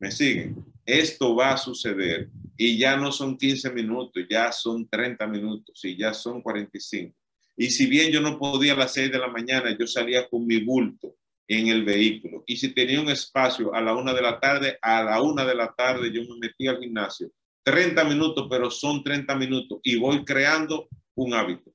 [0.00, 0.56] ¿Me siguen?
[0.84, 2.30] Esto va a suceder.
[2.56, 7.14] Y ya no son 15 minutos, ya son 30 minutos y ya son 45.
[7.56, 10.46] Y si bien yo no podía a las 6 de la mañana, yo salía con
[10.46, 11.14] mi bulto
[11.48, 12.44] en el vehículo.
[12.46, 15.54] Y si tenía un espacio a la una de la tarde, a la una de
[15.54, 17.30] la tarde yo me metí al gimnasio
[17.66, 21.72] 30 minutos, pero son 30 minutos y voy creando un hábito.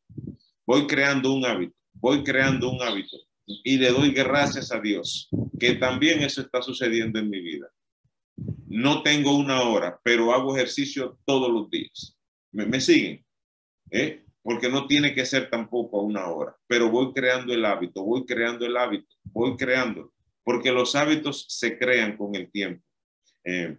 [0.66, 5.28] Voy creando un hábito, voy creando un hábito y le doy gracias a Dios
[5.60, 7.68] que también eso está sucediendo en mi vida.
[8.68, 12.18] No tengo una hora, pero hago ejercicio todos los días.
[12.54, 13.26] ¿Me, siguen?
[13.90, 14.24] ¿Eh?
[14.44, 18.66] Porque no tiene que ser tampoco una hora, pero voy creando el hábito, voy creando
[18.66, 20.12] el hábito, voy creando,
[20.44, 22.84] porque los hábitos se crean con el tiempo.
[23.44, 23.78] Eh,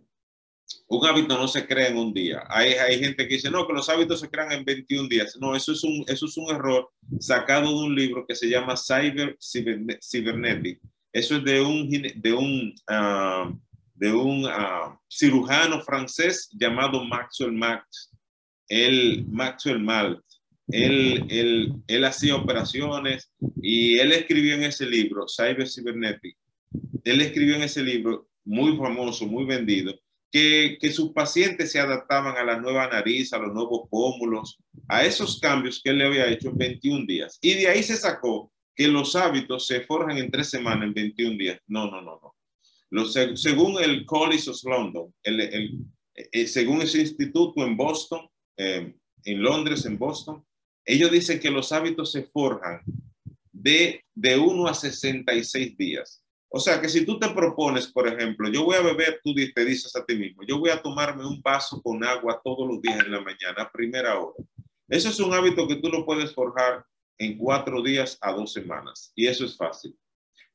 [0.89, 2.45] un hábito no se crea en un día.
[2.49, 5.37] Hay, hay gente que dice, no, que los hábitos se crean en 21 días.
[5.41, 8.77] No, eso es un, eso es un error sacado de un libro que se llama
[8.77, 10.81] Cyber Cybernetic.
[11.13, 13.59] Eso es de un, de un, uh,
[13.95, 18.11] de un uh, cirujano francés llamado Maxwell Max.
[18.69, 20.32] El Maxwell Maltz.
[20.69, 26.37] Él, él, él hacía operaciones y él escribió en ese libro, Cyber Cybernetic.
[27.05, 29.95] Él escribió en ese libro, muy famoso, muy vendido,
[30.33, 34.59] que, sus pacientes se adaptaban a la nueva nariz, a los nuevos pómulos,
[34.89, 37.39] a esos cambios que él le había hecho en 21 días.
[37.43, 41.37] Y de ahí se sacó que los hábitos se forjan en tres semanas, en 21
[41.37, 41.61] días.
[41.67, 42.35] No, no, no, no.
[42.91, 45.41] Los, según el College of London, el,
[46.15, 48.95] eh, según ese instituto en Boston, eh,
[49.25, 50.45] en Londres, en Boston,
[50.85, 52.83] ellos dicen que los hábitos se forjan
[53.53, 56.23] de, de 1 a 66 días.
[56.49, 59.65] O sea que si tú te propones, por ejemplo, yo voy a beber, tú te
[59.65, 63.01] dices a ti mismo, yo voy a tomarme un vaso con agua todos los días
[63.01, 64.45] en la mañana, primera hora.
[64.89, 66.85] Eso es un hábito que tú lo puedes forjar
[67.17, 69.97] en cuatro días a dos semanas y eso es fácil.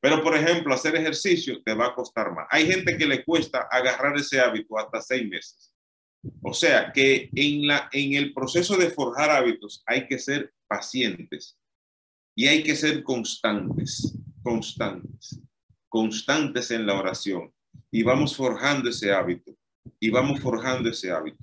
[0.00, 2.46] Pero, por ejemplo, hacer ejercicio te va a costar más.
[2.50, 5.74] Hay gente que le cuesta agarrar ese hábito hasta seis meses.
[6.42, 11.56] O sea que en, la, en el proceso de forjar hábitos hay que ser pacientes
[12.34, 15.40] y hay que ser constantes, constantes,
[15.88, 17.52] constantes en la oración.
[17.90, 19.52] Y vamos forjando ese hábito,
[19.98, 21.42] y vamos forjando ese hábito.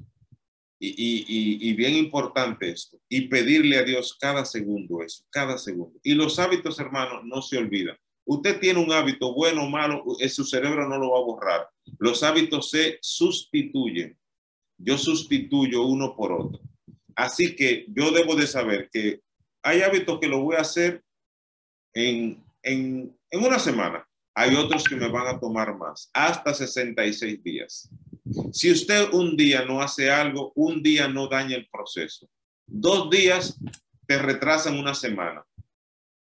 [0.80, 5.99] Y, y, y, bien importante esto, y pedirle a Dios cada segundo eso, cada segundo.
[6.03, 7.97] Y los hábitos, hermanos, no se olvidan.
[8.26, 11.69] Usted tiene un hábito bueno o malo, su cerebro no lo va a borrar.
[11.99, 14.17] Los hábitos se sustituyen.
[14.78, 16.61] Yo sustituyo uno por otro.
[17.15, 19.21] Así que yo debo de saber que
[19.63, 21.03] hay hábitos que lo voy a hacer
[21.93, 24.07] en, en, en una semana.
[24.36, 27.89] Hay otros que me van a tomar más, hasta 66 días.
[28.51, 32.28] Si usted un día no hace algo, un día no daña el proceso.
[32.67, 33.57] Dos días
[34.07, 35.45] te retrasan una semana.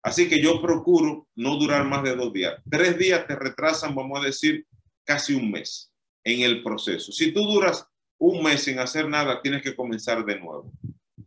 [0.03, 2.61] Así que yo procuro no durar más de dos días.
[2.71, 4.67] Tres días te retrasan, vamos a decir,
[5.05, 5.91] casi un mes
[6.25, 7.11] en el proceso.
[7.11, 7.87] Si tú duras
[8.19, 10.73] un mes sin hacer nada, tienes que comenzar de nuevo,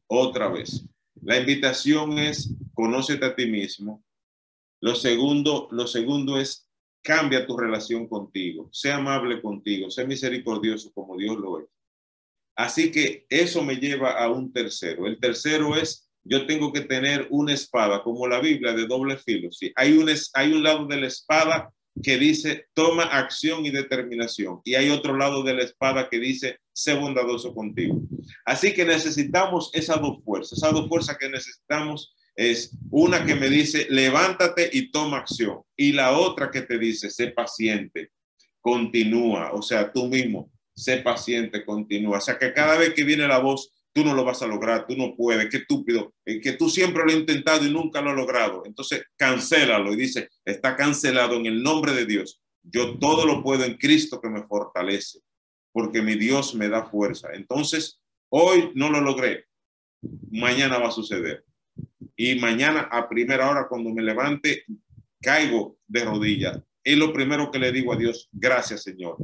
[0.08, 0.86] otra vez.
[1.22, 4.04] La invitación es conócete a ti mismo.
[4.82, 6.70] Lo segundo, lo segundo es
[7.02, 11.68] cambia tu relación contigo, sea amable contigo, sea misericordioso como Dios lo es.
[12.56, 15.06] Así que eso me lleva a un tercero.
[15.06, 19.52] El tercero es yo tengo que tener una espada, como la Biblia, de doble filo.
[19.52, 19.72] ¿sí?
[19.76, 21.72] Hay, un, hay un lado de la espada
[22.04, 26.60] que dice toma acción y determinación, y hay otro lado de la espada que dice
[26.74, 28.02] sé bondadoso contigo.
[28.46, 30.58] Así que necesitamos esas dos fuerzas.
[30.58, 35.94] Esas dos fuerzas que necesitamos es una que me dice levántate y toma acción, y
[35.94, 38.12] la otra que te dice sé paciente,
[38.62, 42.18] continúa, o sea, tú mismo, sé paciente, continúa.
[42.18, 44.86] O sea, que cada vez que viene la voz, tú no lo vas a lograr,
[44.86, 48.12] tú no puedes, qué estúpido, eh, que tú siempre lo has intentado y nunca lo
[48.12, 48.62] has logrado.
[48.64, 52.40] Entonces, cancélalo y dice, está cancelado en el nombre de Dios.
[52.62, 55.22] Yo todo lo puedo en Cristo que me fortalece,
[55.72, 57.30] porque mi Dios me da fuerza.
[57.34, 59.46] Entonces, hoy no lo logré,
[60.30, 61.44] mañana va a suceder.
[62.16, 64.64] Y mañana a primera hora, cuando me levante,
[65.20, 66.62] caigo de rodillas.
[66.84, 69.18] Es lo primero que le digo a Dios, gracias Señor,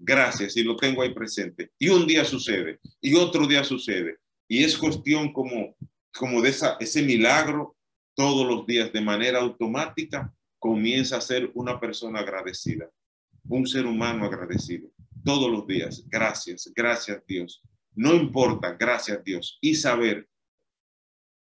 [0.00, 1.70] gracias y lo tengo ahí presente.
[1.78, 4.16] Y un día sucede y otro día sucede.
[4.48, 5.76] Y es cuestión como,
[6.12, 7.76] como de esa, ese milagro
[8.14, 12.90] todos los días de manera automática comienza a ser una persona agradecida,
[13.48, 14.90] un ser humano agradecido.
[15.24, 17.62] Todos los días, gracias, gracias Dios.
[17.94, 19.58] No importa, gracias Dios.
[19.60, 20.28] Y saber,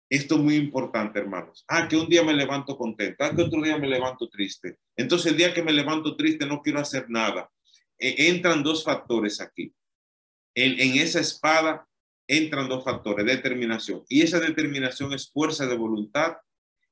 [0.09, 1.65] esto es muy importante, hermanos.
[1.69, 4.79] Ah, que un día me levanto contento, ah, que otro día me levanto triste.
[4.97, 7.51] Entonces el día que me levanto triste no quiero hacer nada.
[7.99, 9.73] E, entran dos factores aquí.
[10.55, 11.87] En, esa espada
[12.27, 14.05] entran dos factores, determinación.
[14.09, 16.37] Y esa determinación es fuerza de voluntad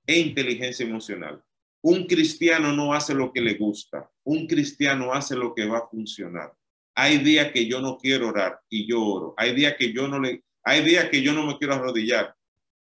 [0.07, 1.43] e inteligencia emocional.
[1.83, 5.89] Un cristiano no hace lo que le gusta, un cristiano hace lo que va a
[5.89, 6.53] funcionar.
[6.95, 9.35] Hay días que yo no quiero orar y yo oro.
[9.37, 12.35] Hay días que yo no le, hay días que yo no me quiero arrodillar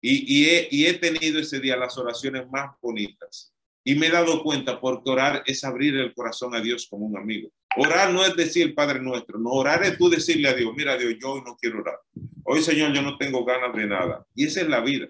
[0.07, 3.55] y, he, y he tenido ese día las oraciones más bonitas.
[3.83, 7.17] Y me he dado cuenta porque orar es abrir el corazón a Dios como un
[7.17, 7.51] amigo.
[7.77, 11.15] Orar no es decir Padre nuestro, no orar es tú decirle a Dios, mira Dios,
[11.21, 11.99] yo hoy no quiero orar.
[12.45, 14.25] Hoy Señor, yo no tengo ganas de nada.
[14.35, 15.09] Y esa es la vida.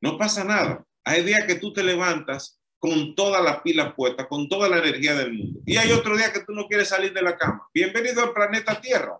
[0.00, 0.84] No pasa nada.
[1.04, 5.14] Hay días que tú te levantas con toda la pila puesta, con toda la energía
[5.14, 5.60] del mundo.
[5.66, 7.68] Y hay otro día que tú no quieres salir de la cama.
[7.74, 9.18] Bienvenido al planeta Tierra.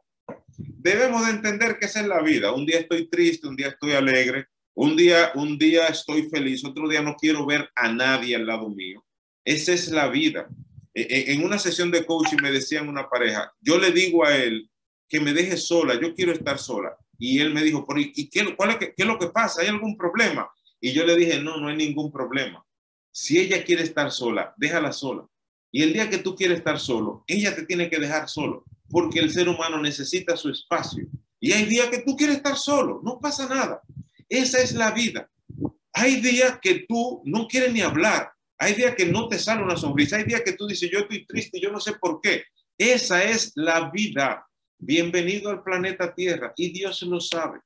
[0.57, 2.53] Debemos de entender que esa es la vida.
[2.53, 6.88] Un día estoy triste, un día estoy alegre, un día, un día estoy feliz, otro
[6.88, 9.05] día no quiero ver a nadie al lado mío.
[9.45, 10.49] Esa es la vida.
[11.01, 14.36] E, e, en una sesión de coaching me decían una pareja, yo le digo a
[14.36, 14.70] él
[15.09, 16.96] que me deje sola, yo quiero estar sola.
[17.18, 19.61] Y él me dijo, ¿y qué, cuál es, qué, lo que pasa?
[19.61, 20.51] ¿Hay algún problema?
[20.80, 22.64] Y yo le dije, no, no hay ningún problema.
[23.12, 25.26] Si ella quiere estar sola, déjala sola.
[25.72, 29.20] Y el día que tú quieres estar solo, ella te tiene que dejar solo, porque
[29.20, 31.07] el ser humano necesita su espacio.
[31.38, 33.80] Y hay días que tú quieres estar solo, no pasa nada.
[34.28, 35.28] Esa es la vida.
[35.92, 39.76] Hay días que tú no quieres ni hablar, hay días que no te sale una
[39.76, 42.44] sonrisa, hay días que tú dices, yo estoy triste, yo no sé por qué.
[42.76, 44.46] Esa es la vida.
[44.78, 47.61] Bienvenido al planeta Tierra y Dios lo sabe.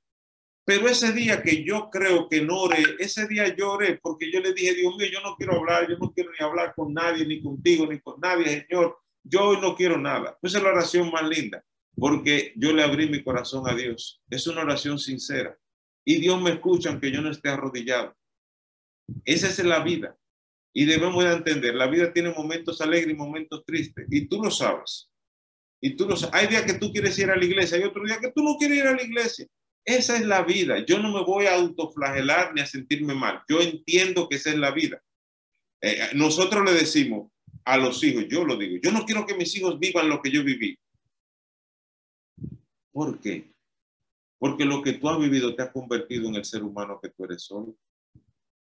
[0.65, 4.55] Pero ese día que yo creo que no oré, ese día lloré porque yo le
[4.55, 7.43] dije, Dios mío, yo no quiero hablar, yo no quiero ni hablar con nadie, ni
[7.43, 8.97] contigo, ni con nadie, Señor.
[9.25, 10.39] Yo hoy no quiero nada.
[10.43, 11.65] Esa es la oración más linda,
[11.97, 14.23] porque yo le abrí mi corazón a Dios.
[14.31, 15.59] Es una oración sincera.
[16.05, 18.17] Y Dios me escucha aunque yo no esté arrodillado.
[19.25, 20.17] Esa es la vida.
[20.77, 24.07] Y debemos de entender, la vida tiene momentos alegres y momentos tristes.
[24.11, 25.09] Y tú lo sabes.
[25.81, 26.35] Y tú lo sabes.
[26.35, 28.57] Hay días que tú quieres ir a la iglesia, hay otros días que tú no
[28.57, 29.47] quieres ir a la iglesia.
[29.85, 30.85] Esa es la vida.
[30.85, 33.43] Yo no me voy a autoflagelar ni a sentirme mal.
[33.49, 35.01] Yo entiendo que esa es la vida.
[35.81, 37.31] Eh, nosotros le decimos
[37.65, 40.31] a los hijos, yo lo digo, yo no quiero que mis hijos vivan lo que
[40.31, 40.79] yo viví.
[42.91, 43.53] ¿Por qué?
[44.39, 47.25] Porque lo que tú has vivido te ha convertido en el ser humano que tú
[47.25, 47.77] eres solo.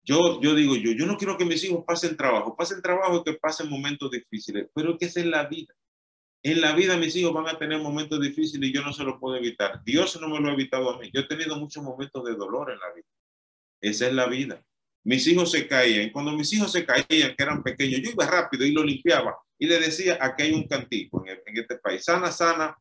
[0.04, 3.24] Yo, yo digo yo, yo no quiero que mis hijos pasen trabajo, pasen trabajo y
[3.24, 5.74] que pasen momentos difíciles, pero que es en la vida.
[6.42, 9.18] En la vida mis hijos van a tener momentos difíciles y yo no se los
[9.18, 9.82] puedo evitar.
[9.82, 11.10] Dios no me lo ha evitado a mí.
[11.12, 13.06] Yo he tenido muchos momentos de dolor en la vida.
[13.80, 14.62] Esa es la vida.
[15.04, 16.10] Mis hijos se caían.
[16.10, 19.66] Cuando mis hijos se caían, que eran pequeños, yo iba rápido y lo limpiaba y
[19.66, 22.04] le decía, aquí hay un cantico en, en este país.
[22.04, 22.76] Sana, sana,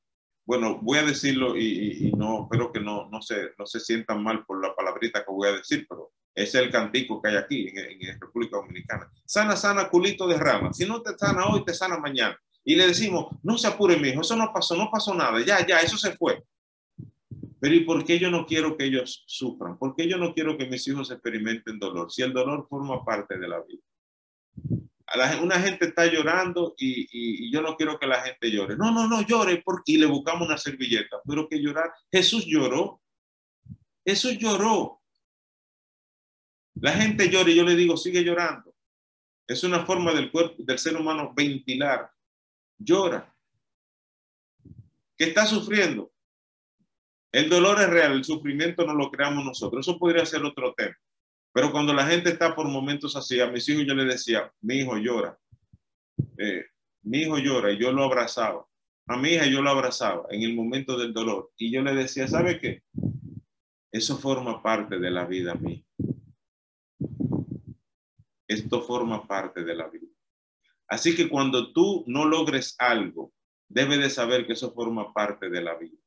[0.46, 4.46] bueno, voy a decirlo y, no, espero que no, no, se, no se sientan mal
[4.46, 8.10] por la palabrita que voy a decir, pero es el cantico que hay aquí en,
[8.10, 9.12] en República Dominicana.
[9.26, 10.74] Sana, sana, culito de rama.
[10.74, 12.38] Si no te sana hoy, te sana mañana.
[12.64, 15.66] Y le decimos, no se apure, mi hijo, eso no pasó, no pasó nada, ya,
[15.66, 16.44] ya, eso se fue.
[17.60, 19.78] Pero ¿y por qué yo no quiero que ellos sufran?
[19.78, 22.12] ¿Por qué yo no quiero que mis hijos experimenten dolor?
[22.12, 23.84] Si el dolor forma parte de la vida
[25.42, 28.76] una gente está llorando y, yo no quiero que la gente llore.
[28.76, 31.92] No, no, no llore porque le buscamos una servilleta, pero que llorar.
[32.12, 33.02] Jesús lloró.
[34.06, 35.02] Jesús lloró.
[36.76, 38.74] La gente llora y yo le digo, sigue llorando.
[39.48, 42.10] Es una forma del cuerpo, del ser humano ventilar.
[42.78, 43.34] Llora.
[45.18, 46.12] ¿Qué está sufriendo?
[47.32, 49.88] El dolor es real, el sufrimiento no lo creamos nosotros.
[49.88, 50.96] Eso podría ser otro tema.
[51.52, 54.78] Pero cuando la gente está por momentos así, a mis hijos yo les decía, mi
[54.78, 55.38] hijo llora,
[56.38, 56.66] eh,
[57.04, 58.66] mi hijo llora y yo lo abrazaba.
[59.08, 62.28] A mi hija yo lo abrazaba en el momento del dolor y yo le decía,
[62.28, 62.84] ¿sabe qué?
[63.92, 65.84] Eso forma parte de la vida mía.
[68.54, 70.08] Esto forma parte de la vida.
[70.88, 73.34] Así que cuando tú no logres algo,
[73.68, 75.98] debes de saber que eso forma parte de la vida.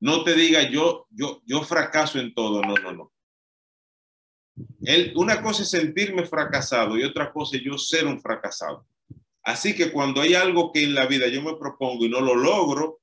[0.00, 2.60] No te diga yo, yo, yo fracaso en todo.
[2.62, 3.14] No, no, no
[5.14, 8.86] una cosa es sentirme fracasado y otra cosa es yo ser un fracasado.
[9.42, 12.34] Así que cuando hay algo que en la vida yo me propongo y no lo
[12.34, 13.00] logro,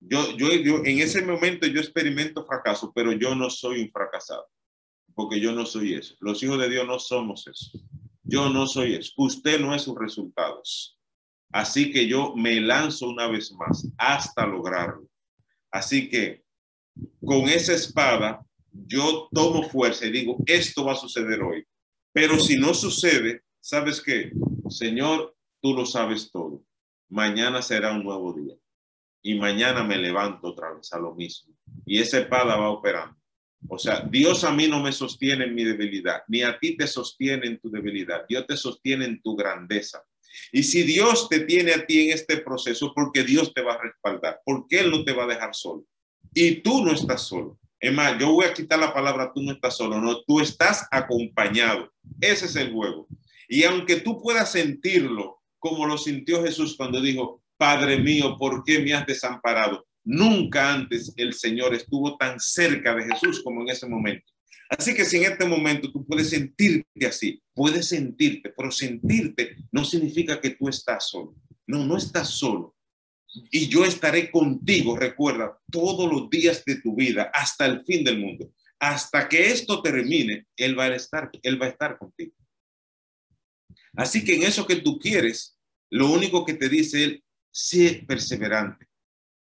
[0.00, 4.48] yo, yo, yo en ese momento yo experimento fracaso, pero yo no soy un fracasado,
[5.20, 6.14] porque yo no soy eso.
[6.20, 7.78] Los hijos de Dios no somos eso.
[8.22, 9.12] Yo no soy eso.
[9.18, 10.98] Usted no es sus resultados.
[11.52, 15.06] Así que yo me lanzo una vez más hasta lograrlo.
[15.70, 16.42] Así que
[17.22, 18.42] con esa espada
[18.72, 21.66] yo tomo fuerza y digo, esto va a suceder hoy.
[22.14, 24.32] Pero si no sucede, ¿sabes qué?
[24.70, 26.64] Señor, tú lo sabes todo.
[27.10, 28.56] Mañana será un nuevo día.
[29.20, 31.54] Y mañana me levanto otra vez a lo mismo.
[31.84, 33.19] Y esa espada va operando.
[33.68, 36.86] O sea, Dios a mí no me sostiene en mi debilidad, ni a ti te
[36.86, 38.24] sostiene en tu debilidad.
[38.28, 40.02] Dios te sostiene en tu grandeza.
[40.52, 43.82] Y si Dios te tiene a ti en este proceso, porque Dios te va a
[43.82, 45.84] respaldar, porque Él no te va a dejar solo.
[46.32, 47.58] Y tú no estás solo.
[47.78, 50.86] Es más, yo voy a quitar la palabra tú no estás solo, no, tú estás
[50.90, 51.92] acompañado.
[52.20, 53.08] Ese es el juego.
[53.48, 58.78] Y aunque tú puedas sentirlo como lo sintió Jesús cuando dijo, Padre mío, ¿por qué
[58.78, 59.86] me has desamparado?
[60.04, 64.32] Nunca antes el Señor estuvo tan cerca de Jesús como en ese momento.
[64.68, 69.84] Así que si en este momento tú puedes sentirte así, puedes sentirte, pero sentirte no
[69.84, 71.34] significa que tú estás solo.
[71.66, 72.76] No, no estás solo
[73.50, 78.18] y yo estaré contigo, recuerda, todos los días de tu vida hasta el fin del
[78.18, 78.52] mundo.
[78.78, 82.32] Hasta que esto termine, Él va a estar, Él va a estar contigo.
[83.94, 85.58] Así que en eso que tú quieres,
[85.90, 88.86] lo único que te dice Él, sé perseverante.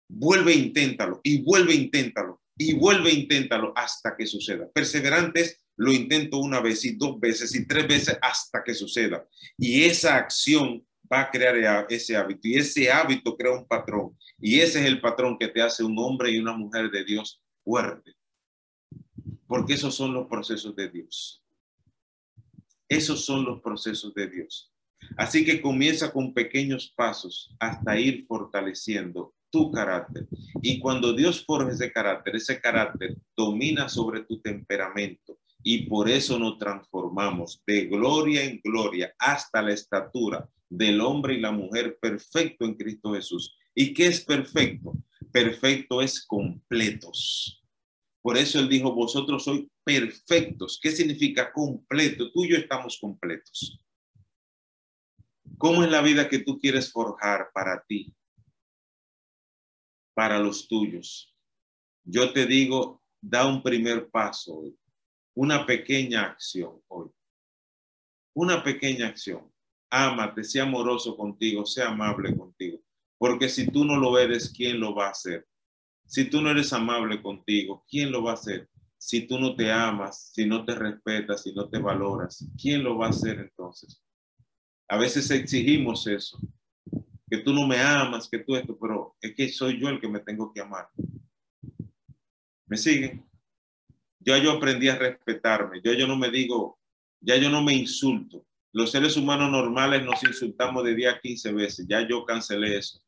[0.08, 4.68] Vuelve, inténtalo y vuelve, inténtalo y vuelve, inténtalo hasta que suceda.
[4.72, 9.26] Perseverante es lo intento una vez y dos veces y tres veces hasta que suceda.
[9.58, 14.60] Y esa acción va a crear ese hábito y ese hábito crea un patrón y
[14.60, 18.14] ese es el patrón que te hace un hombre y una mujer de Dios fuerte.
[19.46, 21.42] Porque esos son los procesos de Dios.
[22.88, 24.72] Esos son los procesos de Dios.
[25.16, 30.26] Así que comienza con pequeños pasos hasta ir fortaleciendo tu carácter.
[30.62, 35.38] Y cuando Dios forja ese carácter, ese carácter domina sobre tu temperamento.
[35.62, 41.40] Y por eso nos transformamos de gloria en gloria hasta la estatura del hombre y
[41.40, 43.56] la mujer perfecto en Cristo Jesús.
[43.74, 44.92] ¿Y qué es perfecto?
[45.32, 47.62] Perfecto es completos.
[48.22, 50.80] Por eso él dijo, vosotros sois perfectos.
[50.82, 52.32] ¿Qué significa completo?
[52.32, 53.80] Tú y yo estamos completos.
[55.58, 58.12] ¿Cómo es la vida que tú quieres forjar para ti?
[60.16, 61.36] Para los tuyos.
[62.02, 64.64] Yo te digo, da un primer paso
[65.34, 67.10] una pequeña acción hoy.
[68.34, 69.52] Una pequeña acción.
[69.90, 72.78] Ámate, sea amoroso contigo, sea amable contigo.
[73.18, 75.46] Porque si tú no lo eres, ¿quién lo va a hacer?
[76.06, 78.70] Si tú no eres amable contigo, ¿quién lo va a hacer?
[78.96, 82.96] Si tú no te amas, si no te respetas, si no te valoras, ¿quién lo
[82.96, 84.02] va a hacer entonces?
[84.88, 86.38] A veces exigimos eso,
[87.28, 90.08] que tú no me amas, que tú esto, pero es que soy yo el que
[90.08, 90.88] me tengo que amar.
[92.66, 93.24] ¿Me siguen?
[94.20, 96.78] Ya yo aprendí a respetarme, ya yo no me digo,
[97.20, 98.44] ya yo no me insulto.
[98.72, 103.00] Los seres humanos normales nos insultamos de día 15 veces, ya yo cancelé eso.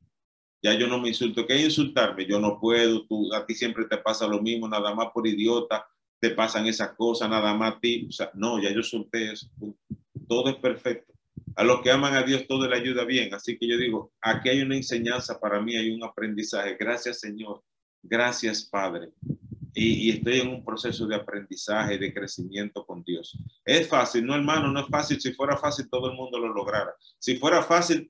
[0.62, 1.46] Ya yo no me insulto.
[1.46, 2.26] ¿Qué insultarme?
[2.26, 5.86] Yo no puedo, tú, a ti siempre te pasa lo mismo, nada más por idiota
[6.20, 8.06] te pasan esas cosas, nada más a ti.
[8.08, 9.48] O sea, no, ya yo solté eso.
[10.26, 11.14] Todo es perfecto.
[11.58, 13.34] A los que aman a Dios todo le ayuda bien.
[13.34, 16.76] Así que yo digo, aquí hay una enseñanza para mí, hay un aprendizaje.
[16.78, 17.64] Gracias Señor.
[18.00, 19.08] Gracias Padre.
[19.74, 23.36] Y, estoy en un proceso de aprendizaje, de crecimiento con Dios.
[23.64, 25.20] Es fácil, no hermano, no es fácil.
[25.20, 26.94] Si fuera fácil, todo el mundo lo lograra.
[27.18, 28.08] Si fuera fácil,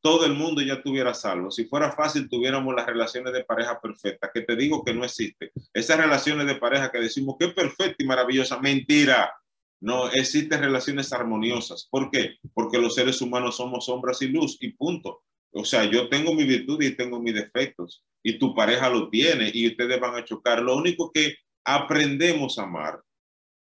[0.00, 1.52] todo el mundo ya tuviera salvo.
[1.52, 5.52] Si fuera fácil, tuviéramos las relaciones de pareja perfectas, que te digo que no existe.
[5.72, 9.32] Esas relaciones de pareja que decimos que es perfecta y maravillosa, mentira.
[9.80, 11.88] No existen relaciones armoniosas.
[11.90, 12.36] ¿Por qué?
[12.52, 15.22] Porque los seres humanos somos sombras y luz y punto.
[15.52, 19.50] O sea, yo tengo mi virtud y tengo mis defectos y tu pareja lo tiene
[19.52, 20.60] y ustedes van a chocar.
[20.60, 23.00] Lo único que aprendemos a amar.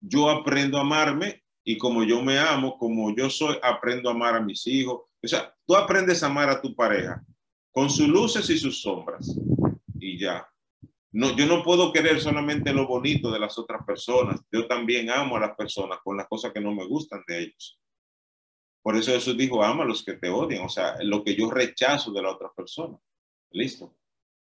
[0.00, 4.36] Yo aprendo a amarme y como yo me amo, como yo soy, aprendo a amar
[4.36, 5.02] a mis hijos.
[5.22, 7.24] O sea, tú aprendes a amar a tu pareja
[7.72, 9.36] con sus luces y sus sombras
[9.98, 10.46] y ya.
[11.14, 14.40] No, yo no puedo querer solamente lo bonito de las otras personas.
[14.50, 17.80] Yo también amo a las personas con las cosas que no me gustan de ellos.
[18.82, 21.52] Por eso Jesús dijo, ama a los que te odian, o sea, lo que yo
[21.52, 22.98] rechazo de la otra persona.
[23.52, 23.96] Listo.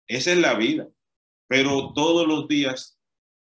[0.09, 0.88] Esa es la vida.
[1.46, 2.98] Pero todos los días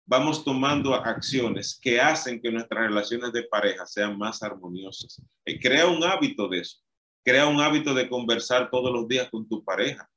[0.06, 5.22] vamos tomando acciones que hacen que nuestras relaciones de pareja sean más armoniosas.
[5.45, 6.80] Eh, crea un hábito de eso.
[7.24, 10.10] Crea un hábito de conversar todos los días con tu pareja.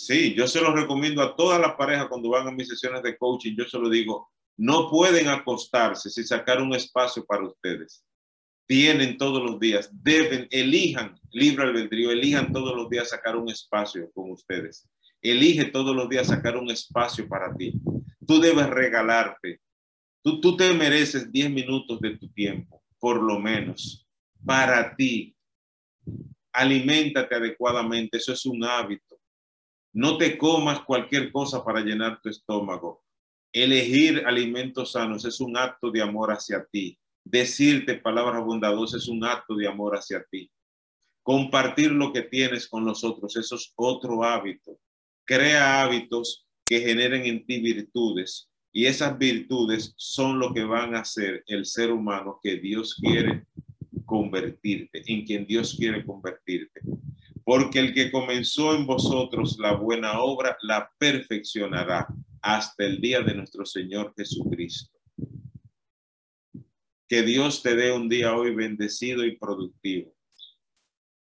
[0.00, 3.18] Sí, yo se lo recomiendo a todas las parejas cuando van a mis sesiones de
[3.18, 3.56] coaching.
[3.56, 8.04] Yo se lo digo, no pueden acostarse sin sacar un espacio para ustedes.
[8.68, 14.08] Tienen todos los días, deben, elijan libre albedrío, elijan todos los días sacar un espacio
[14.14, 14.88] con ustedes.
[15.20, 17.72] Elige todos los días sacar un espacio para ti.
[18.24, 19.60] Tú debes regalarte.
[20.22, 24.06] Tú, tú te mereces 10 minutos de tu tiempo, por lo menos,
[24.46, 25.34] para ti,
[26.52, 29.17] aliméntate adecuadamente, eso es un hábito.
[29.98, 33.02] No te comas cualquier cosa para llenar tu estómago.
[33.52, 36.96] Elegir alimentos sanos es un acto de amor hacia ti.
[37.24, 40.52] Decirte palabras bondadosas es un acto de amor hacia ti.
[41.24, 44.78] Compartir lo que tienes con los otros, eso es otro hábito.
[45.24, 51.00] Crea hábitos que generen en ti virtudes y esas virtudes son lo que van a
[51.00, 53.46] hacer el ser humano que Dios quiere
[54.06, 56.67] convertirte, en quien Dios quiere convertirte.
[57.48, 62.06] Porque el que comenzó en vosotros la buena obra, la perfeccionará
[62.42, 64.94] hasta el día de nuestro Señor Jesucristo.
[67.08, 70.14] Que Dios te dé un día hoy bendecido y productivo.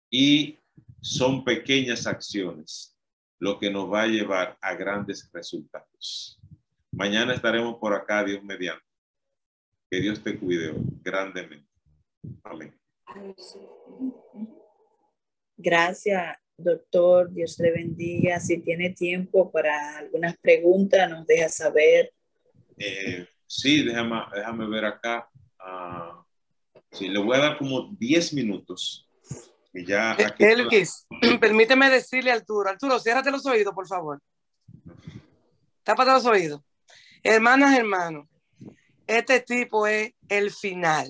[0.10, 0.60] Y
[1.00, 2.94] son pequeñas acciones
[3.40, 6.38] lo que nos va a llevar a grandes resultados.
[6.92, 8.84] Mañana estaremos por acá, Dios mediante.
[9.90, 11.70] Que Dios te cuide grandemente.
[12.44, 12.78] Amén.
[15.62, 17.32] Gracias, doctor.
[17.32, 18.40] Dios le bendiga.
[18.40, 22.12] Si tiene tiempo para algunas preguntas, nos deja saber.
[22.78, 25.30] Eh, sí, déjame, déjame ver acá.
[25.60, 26.24] Uh,
[26.92, 29.08] sí, le voy a dar como 10 minutos.
[29.74, 31.06] Y ya Elvis,
[31.40, 34.20] permíteme decirle a Arturo, Arturo, ciérrate los oídos, por favor.
[35.84, 36.62] Tápate los oídos.
[37.24, 38.28] Hermanas, hermanos,
[39.08, 41.08] este tipo es el final.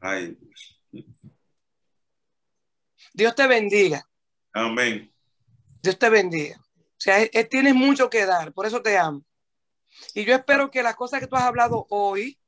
[0.00, 0.38] Ay.
[0.40, 0.77] Dios
[3.34, 4.08] te bendiga.
[4.52, 5.12] Amén.
[5.82, 6.58] Dios te bendiga.
[6.58, 9.24] O sea, él, tienes mucho que dar, por eso te amo.
[10.14, 12.38] Y yo espero que las cosas que tú has hablado hoy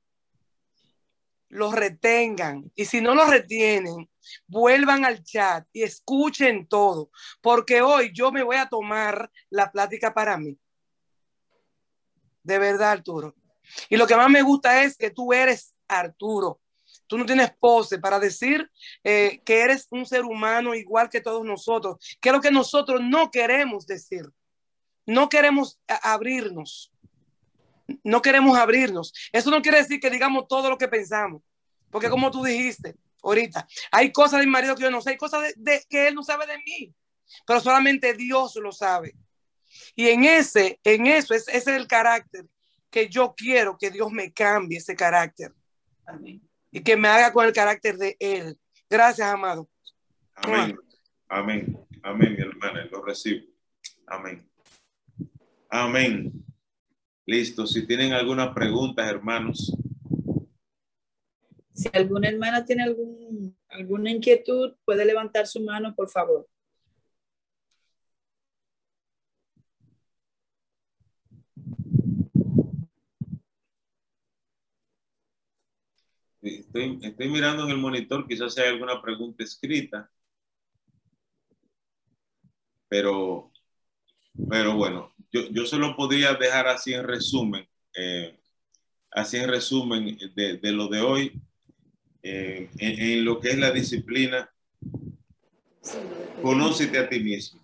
[1.49, 2.71] los retengan.
[2.75, 4.09] Y si no los retienen,
[4.47, 10.15] vuelvan al chat y escuchen todo, porque hoy yo me voy a tomar la plática
[10.15, 10.59] para mí.
[12.43, 13.35] De verdad, Arturo.
[13.89, 16.61] Y lo que más me gusta es que tú eres Arturo.
[17.11, 18.71] Tú no tienes pose para decir
[19.03, 23.33] eh, que eres un ser humano igual que todos nosotros, que lo que nosotros no
[23.33, 24.23] queremos decir.
[25.07, 26.93] No queremos abrirnos.
[28.05, 29.13] No queremos abrirnos.
[29.33, 31.43] Eso no quiere decir que digamos todo lo que pensamos.
[31.91, 32.95] Porque como tú dijiste
[33.25, 36.15] ahorita, hay cosas de mi marido que yo no sé, hay cosas de, que él
[36.15, 36.95] no sabe de mí.
[37.45, 39.17] Pero solamente Dios lo sabe.
[39.97, 42.47] Y en ese, en eso, es el carácter
[42.89, 45.53] que yo quiero que Dios me cambie ese carácter
[46.07, 46.50] Amén.
[46.71, 48.59] Y que me haga con el carácter de Él.
[48.89, 49.69] Gracias, amado.
[50.35, 50.79] Amén.
[51.29, 51.79] Amén.
[52.03, 52.87] Amén, mi hermana.
[52.91, 53.47] Lo recibo.
[54.07, 54.49] Amén.
[55.69, 56.33] Amén.
[57.27, 57.67] Listo.
[57.67, 59.73] Si tienen alguna pregunta, hermanos.
[61.73, 66.50] Si alguna hermana tiene algún, alguna inquietud, puede levantar su mano, por favor.
[76.43, 80.11] Estoy, estoy mirando en el monitor, quizás hay alguna pregunta escrita.
[82.89, 83.53] Pero,
[84.49, 88.39] pero bueno, yo, yo se lo podría dejar así en resumen, eh,
[89.11, 91.41] así en resumen de, de, lo de hoy,
[92.23, 94.51] eh, en, en, lo que es la disciplina.
[96.43, 97.61] Conócete a ti mismo.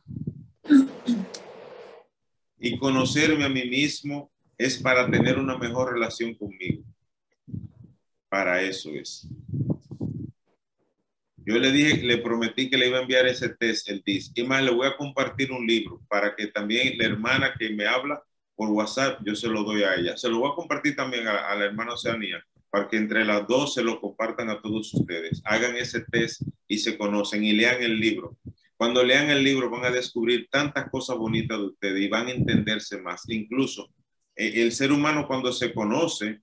[2.59, 6.85] Y conocerme a mí mismo es para tener una mejor relación conmigo.
[8.29, 9.29] Para eso es.
[11.45, 14.33] Yo le dije, le prometí que le iba a enviar ese test, el DIS.
[14.35, 17.87] Y más, le voy a compartir un libro para que también la hermana que me
[17.87, 18.21] habla
[18.57, 20.17] por WhatsApp, yo se lo doy a ella.
[20.17, 23.47] Se lo voy a compartir también a, a la hermana Oceanía, para que entre las
[23.47, 25.41] dos se lo compartan a todos ustedes.
[25.45, 28.37] Hagan ese test y se conocen y lean el libro.
[28.77, 32.33] Cuando lean el libro van a descubrir tantas cosas bonitas de ustedes y van a
[32.33, 33.23] entenderse más.
[33.29, 33.91] Incluso
[34.35, 36.41] eh, el ser humano cuando se conoce,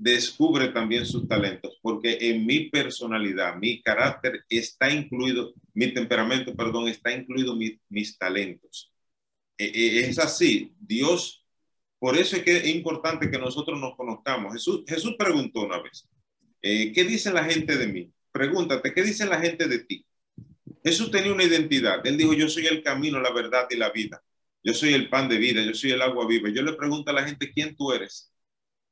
[0.00, 6.88] descubre también sus talentos, porque en mi personalidad, mi carácter está incluido, mi temperamento, perdón,
[6.88, 8.90] está incluido mi, mis talentos.
[9.58, 11.44] Eh, es así, Dios,
[11.98, 14.54] por eso es que es importante que nosotros nos conozcamos.
[14.54, 16.08] Jesús, Jesús preguntó una vez,
[16.62, 18.10] eh, ¿qué dice la gente de mí?
[18.32, 20.06] Pregúntate, ¿qué dice la gente de ti?
[20.82, 22.06] Jesús tenía una identidad.
[22.06, 24.22] Él dijo, yo soy el camino, la verdad y la vida.
[24.64, 26.48] Yo soy el pan de vida, yo soy el agua viva.
[26.48, 28.32] Yo le pregunto a la gente, ¿quién tú eres?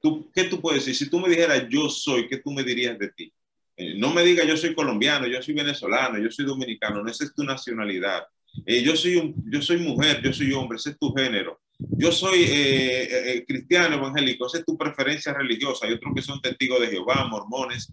[0.01, 0.94] ¿Tú, ¿Qué tú puedes decir?
[0.94, 3.32] Si tú me dijeras, yo soy, ¿qué tú me dirías de ti?
[3.76, 7.03] Eh, no me digas, yo soy colombiano, yo soy venezolano, yo soy dominicano.
[7.03, 8.24] No, esa es tu nacionalidad.
[8.66, 11.61] Eh, yo, soy un, yo soy mujer, yo soy hombre, ese es tu género.
[11.78, 15.86] Yo soy eh, eh, cristiano, evangélico, esa es tu preferencia religiosa.
[15.86, 17.92] Hay otros que son testigos de Jehová, mormones.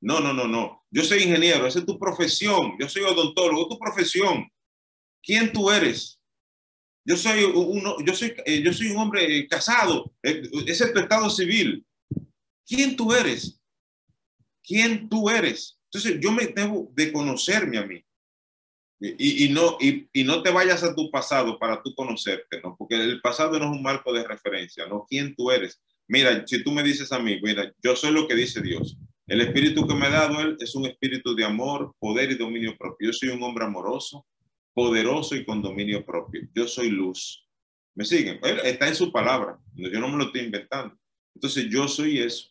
[0.00, 0.84] No, no, no, no.
[0.90, 2.76] Yo soy ingeniero, esa es tu profesión.
[2.78, 4.48] Yo soy odontólogo, tu profesión.
[5.22, 6.13] ¿Quién tú eres?
[7.04, 11.00] Yo soy, uno, yo soy, eh, yo soy un hombre eh, casado, ese es tu
[11.00, 11.84] estado civil.
[12.66, 13.60] ¿Quién tú eres?
[14.62, 15.78] ¿Quién tú eres?
[15.92, 18.02] Entonces yo me debo de conocerme a mí.
[19.00, 22.74] Y, no, y, no te vayas a tu pasado para tú conocerte, ¿no?
[22.78, 25.04] Porque el pasado no es un marco de referencia, ¿no?
[25.06, 25.78] ¿Quién tú eres?
[26.08, 28.96] Mira, si tú me dices a mí, mira, yo soy lo que dice Dios.
[29.26, 32.76] El espíritu que me ha dado Él es un espíritu de amor, poder y dominio
[32.78, 33.08] propio.
[33.08, 34.26] Yo soy un hombre amoroso,
[34.74, 36.42] poderoso y con dominio propio.
[36.54, 37.48] Yo soy luz.
[37.94, 38.40] ¿Me siguen?
[38.64, 39.58] Está en su palabra.
[39.74, 40.98] Yo no me lo estoy inventando.
[41.34, 42.48] Entonces yo soy eso.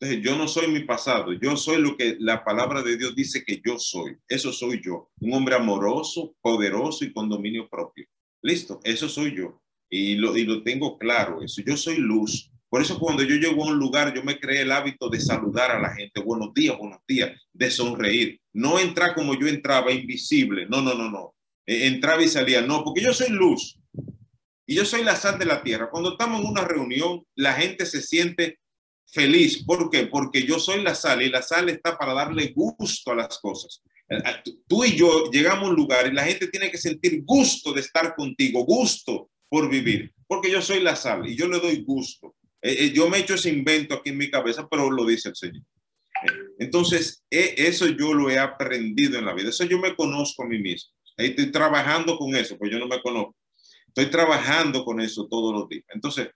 [0.00, 1.32] Entonces yo no soy mi pasado.
[1.34, 4.16] Yo soy lo que la palabra de Dios dice que yo soy.
[4.26, 5.10] Eso soy yo.
[5.20, 8.06] Un hombre amoroso, poderoso y con dominio propio.
[8.42, 8.80] Listo.
[8.82, 9.60] Eso soy yo.
[9.90, 11.42] Y lo, y lo tengo claro.
[11.42, 11.62] Eso.
[11.62, 12.50] Yo soy luz.
[12.70, 15.70] Por eso cuando yo llego a un lugar, yo me creé el hábito de saludar
[15.70, 16.20] a la gente.
[16.20, 17.38] Buenos días, buenos días.
[17.52, 18.40] De sonreír.
[18.52, 20.66] No entrar como yo entraba, invisible.
[20.66, 21.35] No, no, no, no
[21.66, 22.62] entraba y salía.
[22.62, 23.78] No, porque yo soy luz
[24.66, 25.90] y yo soy la sal de la tierra.
[25.90, 28.58] Cuando estamos en una reunión, la gente se siente
[29.06, 29.64] feliz.
[29.64, 30.06] ¿Por qué?
[30.06, 33.82] Porque yo soy la sal y la sal está para darle gusto a las cosas.
[34.68, 37.80] Tú y yo llegamos a un lugar y la gente tiene que sentir gusto de
[37.80, 42.34] estar contigo, gusto por vivir, porque yo soy la sal y yo le doy gusto.
[42.94, 45.62] Yo me he hecho ese invento aquí en mi cabeza, pero lo dice el Señor.
[46.58, 49.50] Entonces, eso yo lo he aprendido en la vida.
[49.50, 50.92] Eso yo me conozco a mí mismo.
[51.16, 53.36] Ahí estoy trabajando con eso, pues yo no me conozco.
[53.88, 55.84] Estoy trabajando con eso todos los días.
[55.88, 56.28] Entonces,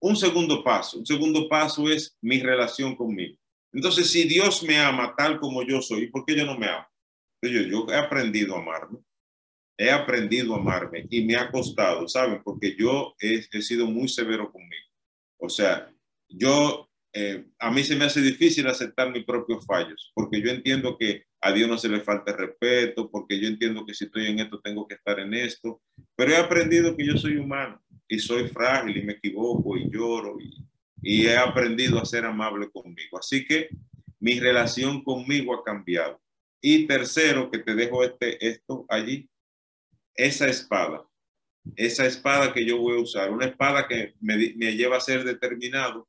[0.00, 3.36] un segundo paso, un segundo paso es mi relación conmigo.
[3.72, 6.86] Entonces, si Dios me ama tal como yo soy, ¿por qué yo no me amo?
[7.42, 8.98] Yo, yo he aprendido a amarme.
[9.76, 12.42] He aprendido a amarme y me ha costado, ¿saben?
[12.44, 14.86] Porque yo he, he sido muy severo conmigo.
[15.38, 15.92] O sea,
[16.28, 20.98] yo, eh, a mí se me hace difícil aceptar mis propios fallos, porque yo entiendo
[20.98, 24.40] que a Dios no se le falta respeto, porque yo entiendo que si estoy en
[24.40, 25.80] esto tengo que estar en esto,
[26.16, 30.38] pero he aprendido que yo soy humano y soy frágil y me equivoco y lloro
[30.40, 30.66] y,
[31.06, 33.18] he aprendido a ser amable conmigo.
[33.18, 33.68] Así que
[34.18, 36.18] mi relación conmigo ha cambiado.
[36.62, 39.28] Y tercero, que te dejo este, esto allí,
[40.14, 41.06] esa espada,
[41.76, 46.08] esa espada que yo voy a usar, una espada que me lleva a ser determinado,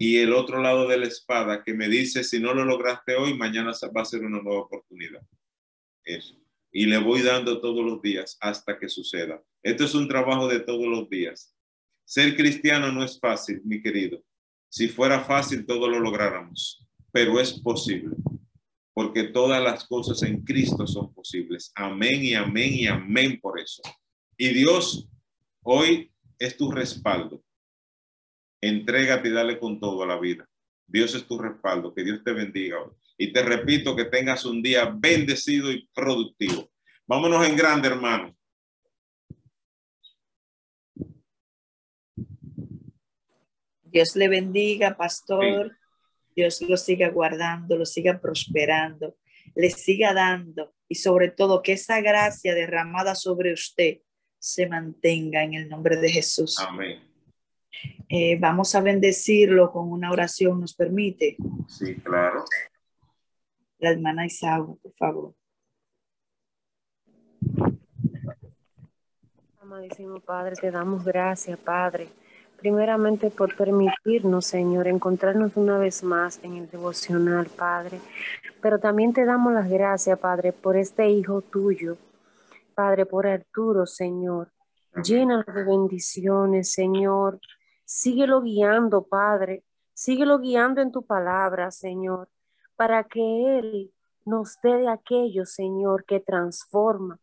[0.00, 3.34] y el otro lado de la espada que me dice, si no lo lograste hoy,
[3.34, 5.20] mañana va a ser una nueva oportunidad.
[6.04, 6.36] Eso.
[6.70, 9.42] Y le voy dando todos los días hasta que suceda.
[9.60, 11.52] Esto es un trabajo de todos los días.
[12.04, 14.22] Ser cristiano no es fácil, mi querido.
[14.68, 18.14] Si fuera fácil, todo lo lográramos, pero es posible,
[18.92, 21.72] porque todas las cosas en Cristo son posibles.
[21.74, 23.82] Amén y amén y amén por eso.
[24.36, 25.08] Y Dios
[25.62, 27.42] hoy es tu respaldo.
[28.60, 30.48] Entrégate y dale con todo a la vida.
[30.86, 31.94] Dios es tu respaldo.
[31.94, 32.92] Que Dios te bendiga hoy.
[33.16, 36.70] Y te repito que tengas un día bendecido y productivo.
[37.06, 38.34] Vámonos en grande, hermano.
[43.82, 45.76] Dios le bendiga, pastor.
[46.38, 49.16] Dios lo siga guardando, lo siga prosperando,
[49.56, 54.02] le siga dando y sobre todo que esa gracia derramada sobre usted
[54.38, 56.56] se mantenga en el nombre de Jesús.
[56.60, 57.07] Amén.
[58.08, 61.36] Eh, vamos a bendecirlo con una oración, ¿nos permite?
[61.68, 62.44] Sí, claro.
[63.78, 65.34] La hermana Isaura, por favor.
[69.60, 72.08] Amadísimo Padre, te damos gracias, Padre
[72.58, 78.00] primeramente por permitirnos, Señor, encontrarnos una vez más en el devocional, Padre.
[78.60, 81.96] Pero también te damos las gracias, Padre, por este hijo tuyo,
[82.74, 84.50] Padre, por Arturo, Señor.
[85.02, 87.38] Llénalo de bendiciones, Señor.
[87.88, 89.64] Síguelo guiando, Padre.
[89.94, 92.28] Síguelo guiando en tu palabra, Señor,
[92.76, 93.94] para que Él
[94.26, 97.18] nos dé de aquello, Señor, que transforma,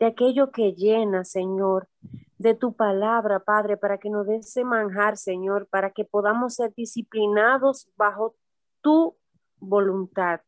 [0.00, 1.88] de aquello que llena, Señor,
[2.36, 6.74] de tu palabra, Padre, para que nos dé ese manjar, Señor, para que podamos ser
[6.74, 8.34] disciplinados bajo
[8.80, 9.16] tu
[9.60, 10.40] voluntad.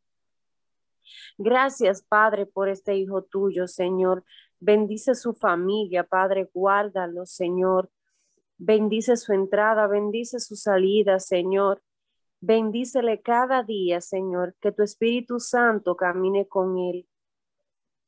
[1.38, 4.24] Gracias, Padre, por este hijo tuyo, Señor.
[4.58, 7.88] Bendice su familia, Padre, guárdalo, Señor.
[8.62, 11.82] Bendice su entrada, bendice su salida, Señor.
[12.42, 17.08] Bendícele cada día, Señor, que tu Espíritu Santo camine con él.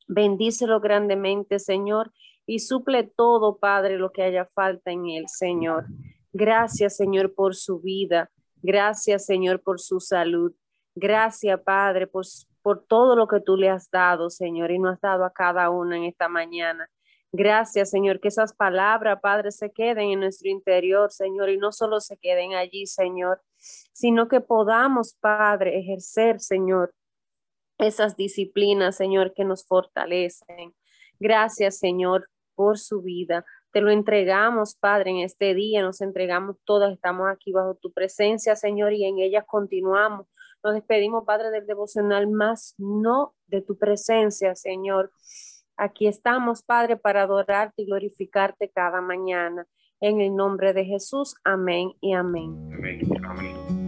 [0.08, 2.12] Bendícelo grandemente, Señor,
[2.44, 5.86] y suple todo, Padre, lo que haya falta en él, Señor.
[6.34, 8.30] Gracias, Señor, por su vida.
[8.56, 10.52] Gracias, Señor, por su salud.
[10.94, 12.26] Gracias, Padre, por,
[12.60, 15.70] por todo lo que tú le has dado, Señor, y nos has dado a cada
[15.70, 16.90] uno en esta mañana.
[17.34, 21.98] Gracias, Señor, que esas palabras, Padre, se queden en nuestro interior, Señor, y no solo
[22.00, 26.92] se queden allí, Señor, sino que podamos, Padre, ejercer, Señor,
[27.78, 30.74] esas disciplinas, Señor, que nos fortalecen.
[31.18, 33.46] Gracias, Señor, por su vida.
[33.70, 38.56] Te lo entregamos, Padre, en este día, nos entregamos todas, estamos aquí bajo tu presencia,
[38.56, 40.26] Señor, y en ellas continuamos.
[40.62, 45.10] Nos despedimos, Padre, del devocional, más no de tu presencia, Señor.
[45.82, 49.66] Aquí estamos, Padre, para adorarte y glorificarte cada mañana.
[50.00, 52.70] En el nombre de Jesús, amén y amén.
[53.28, 53.81] Amén.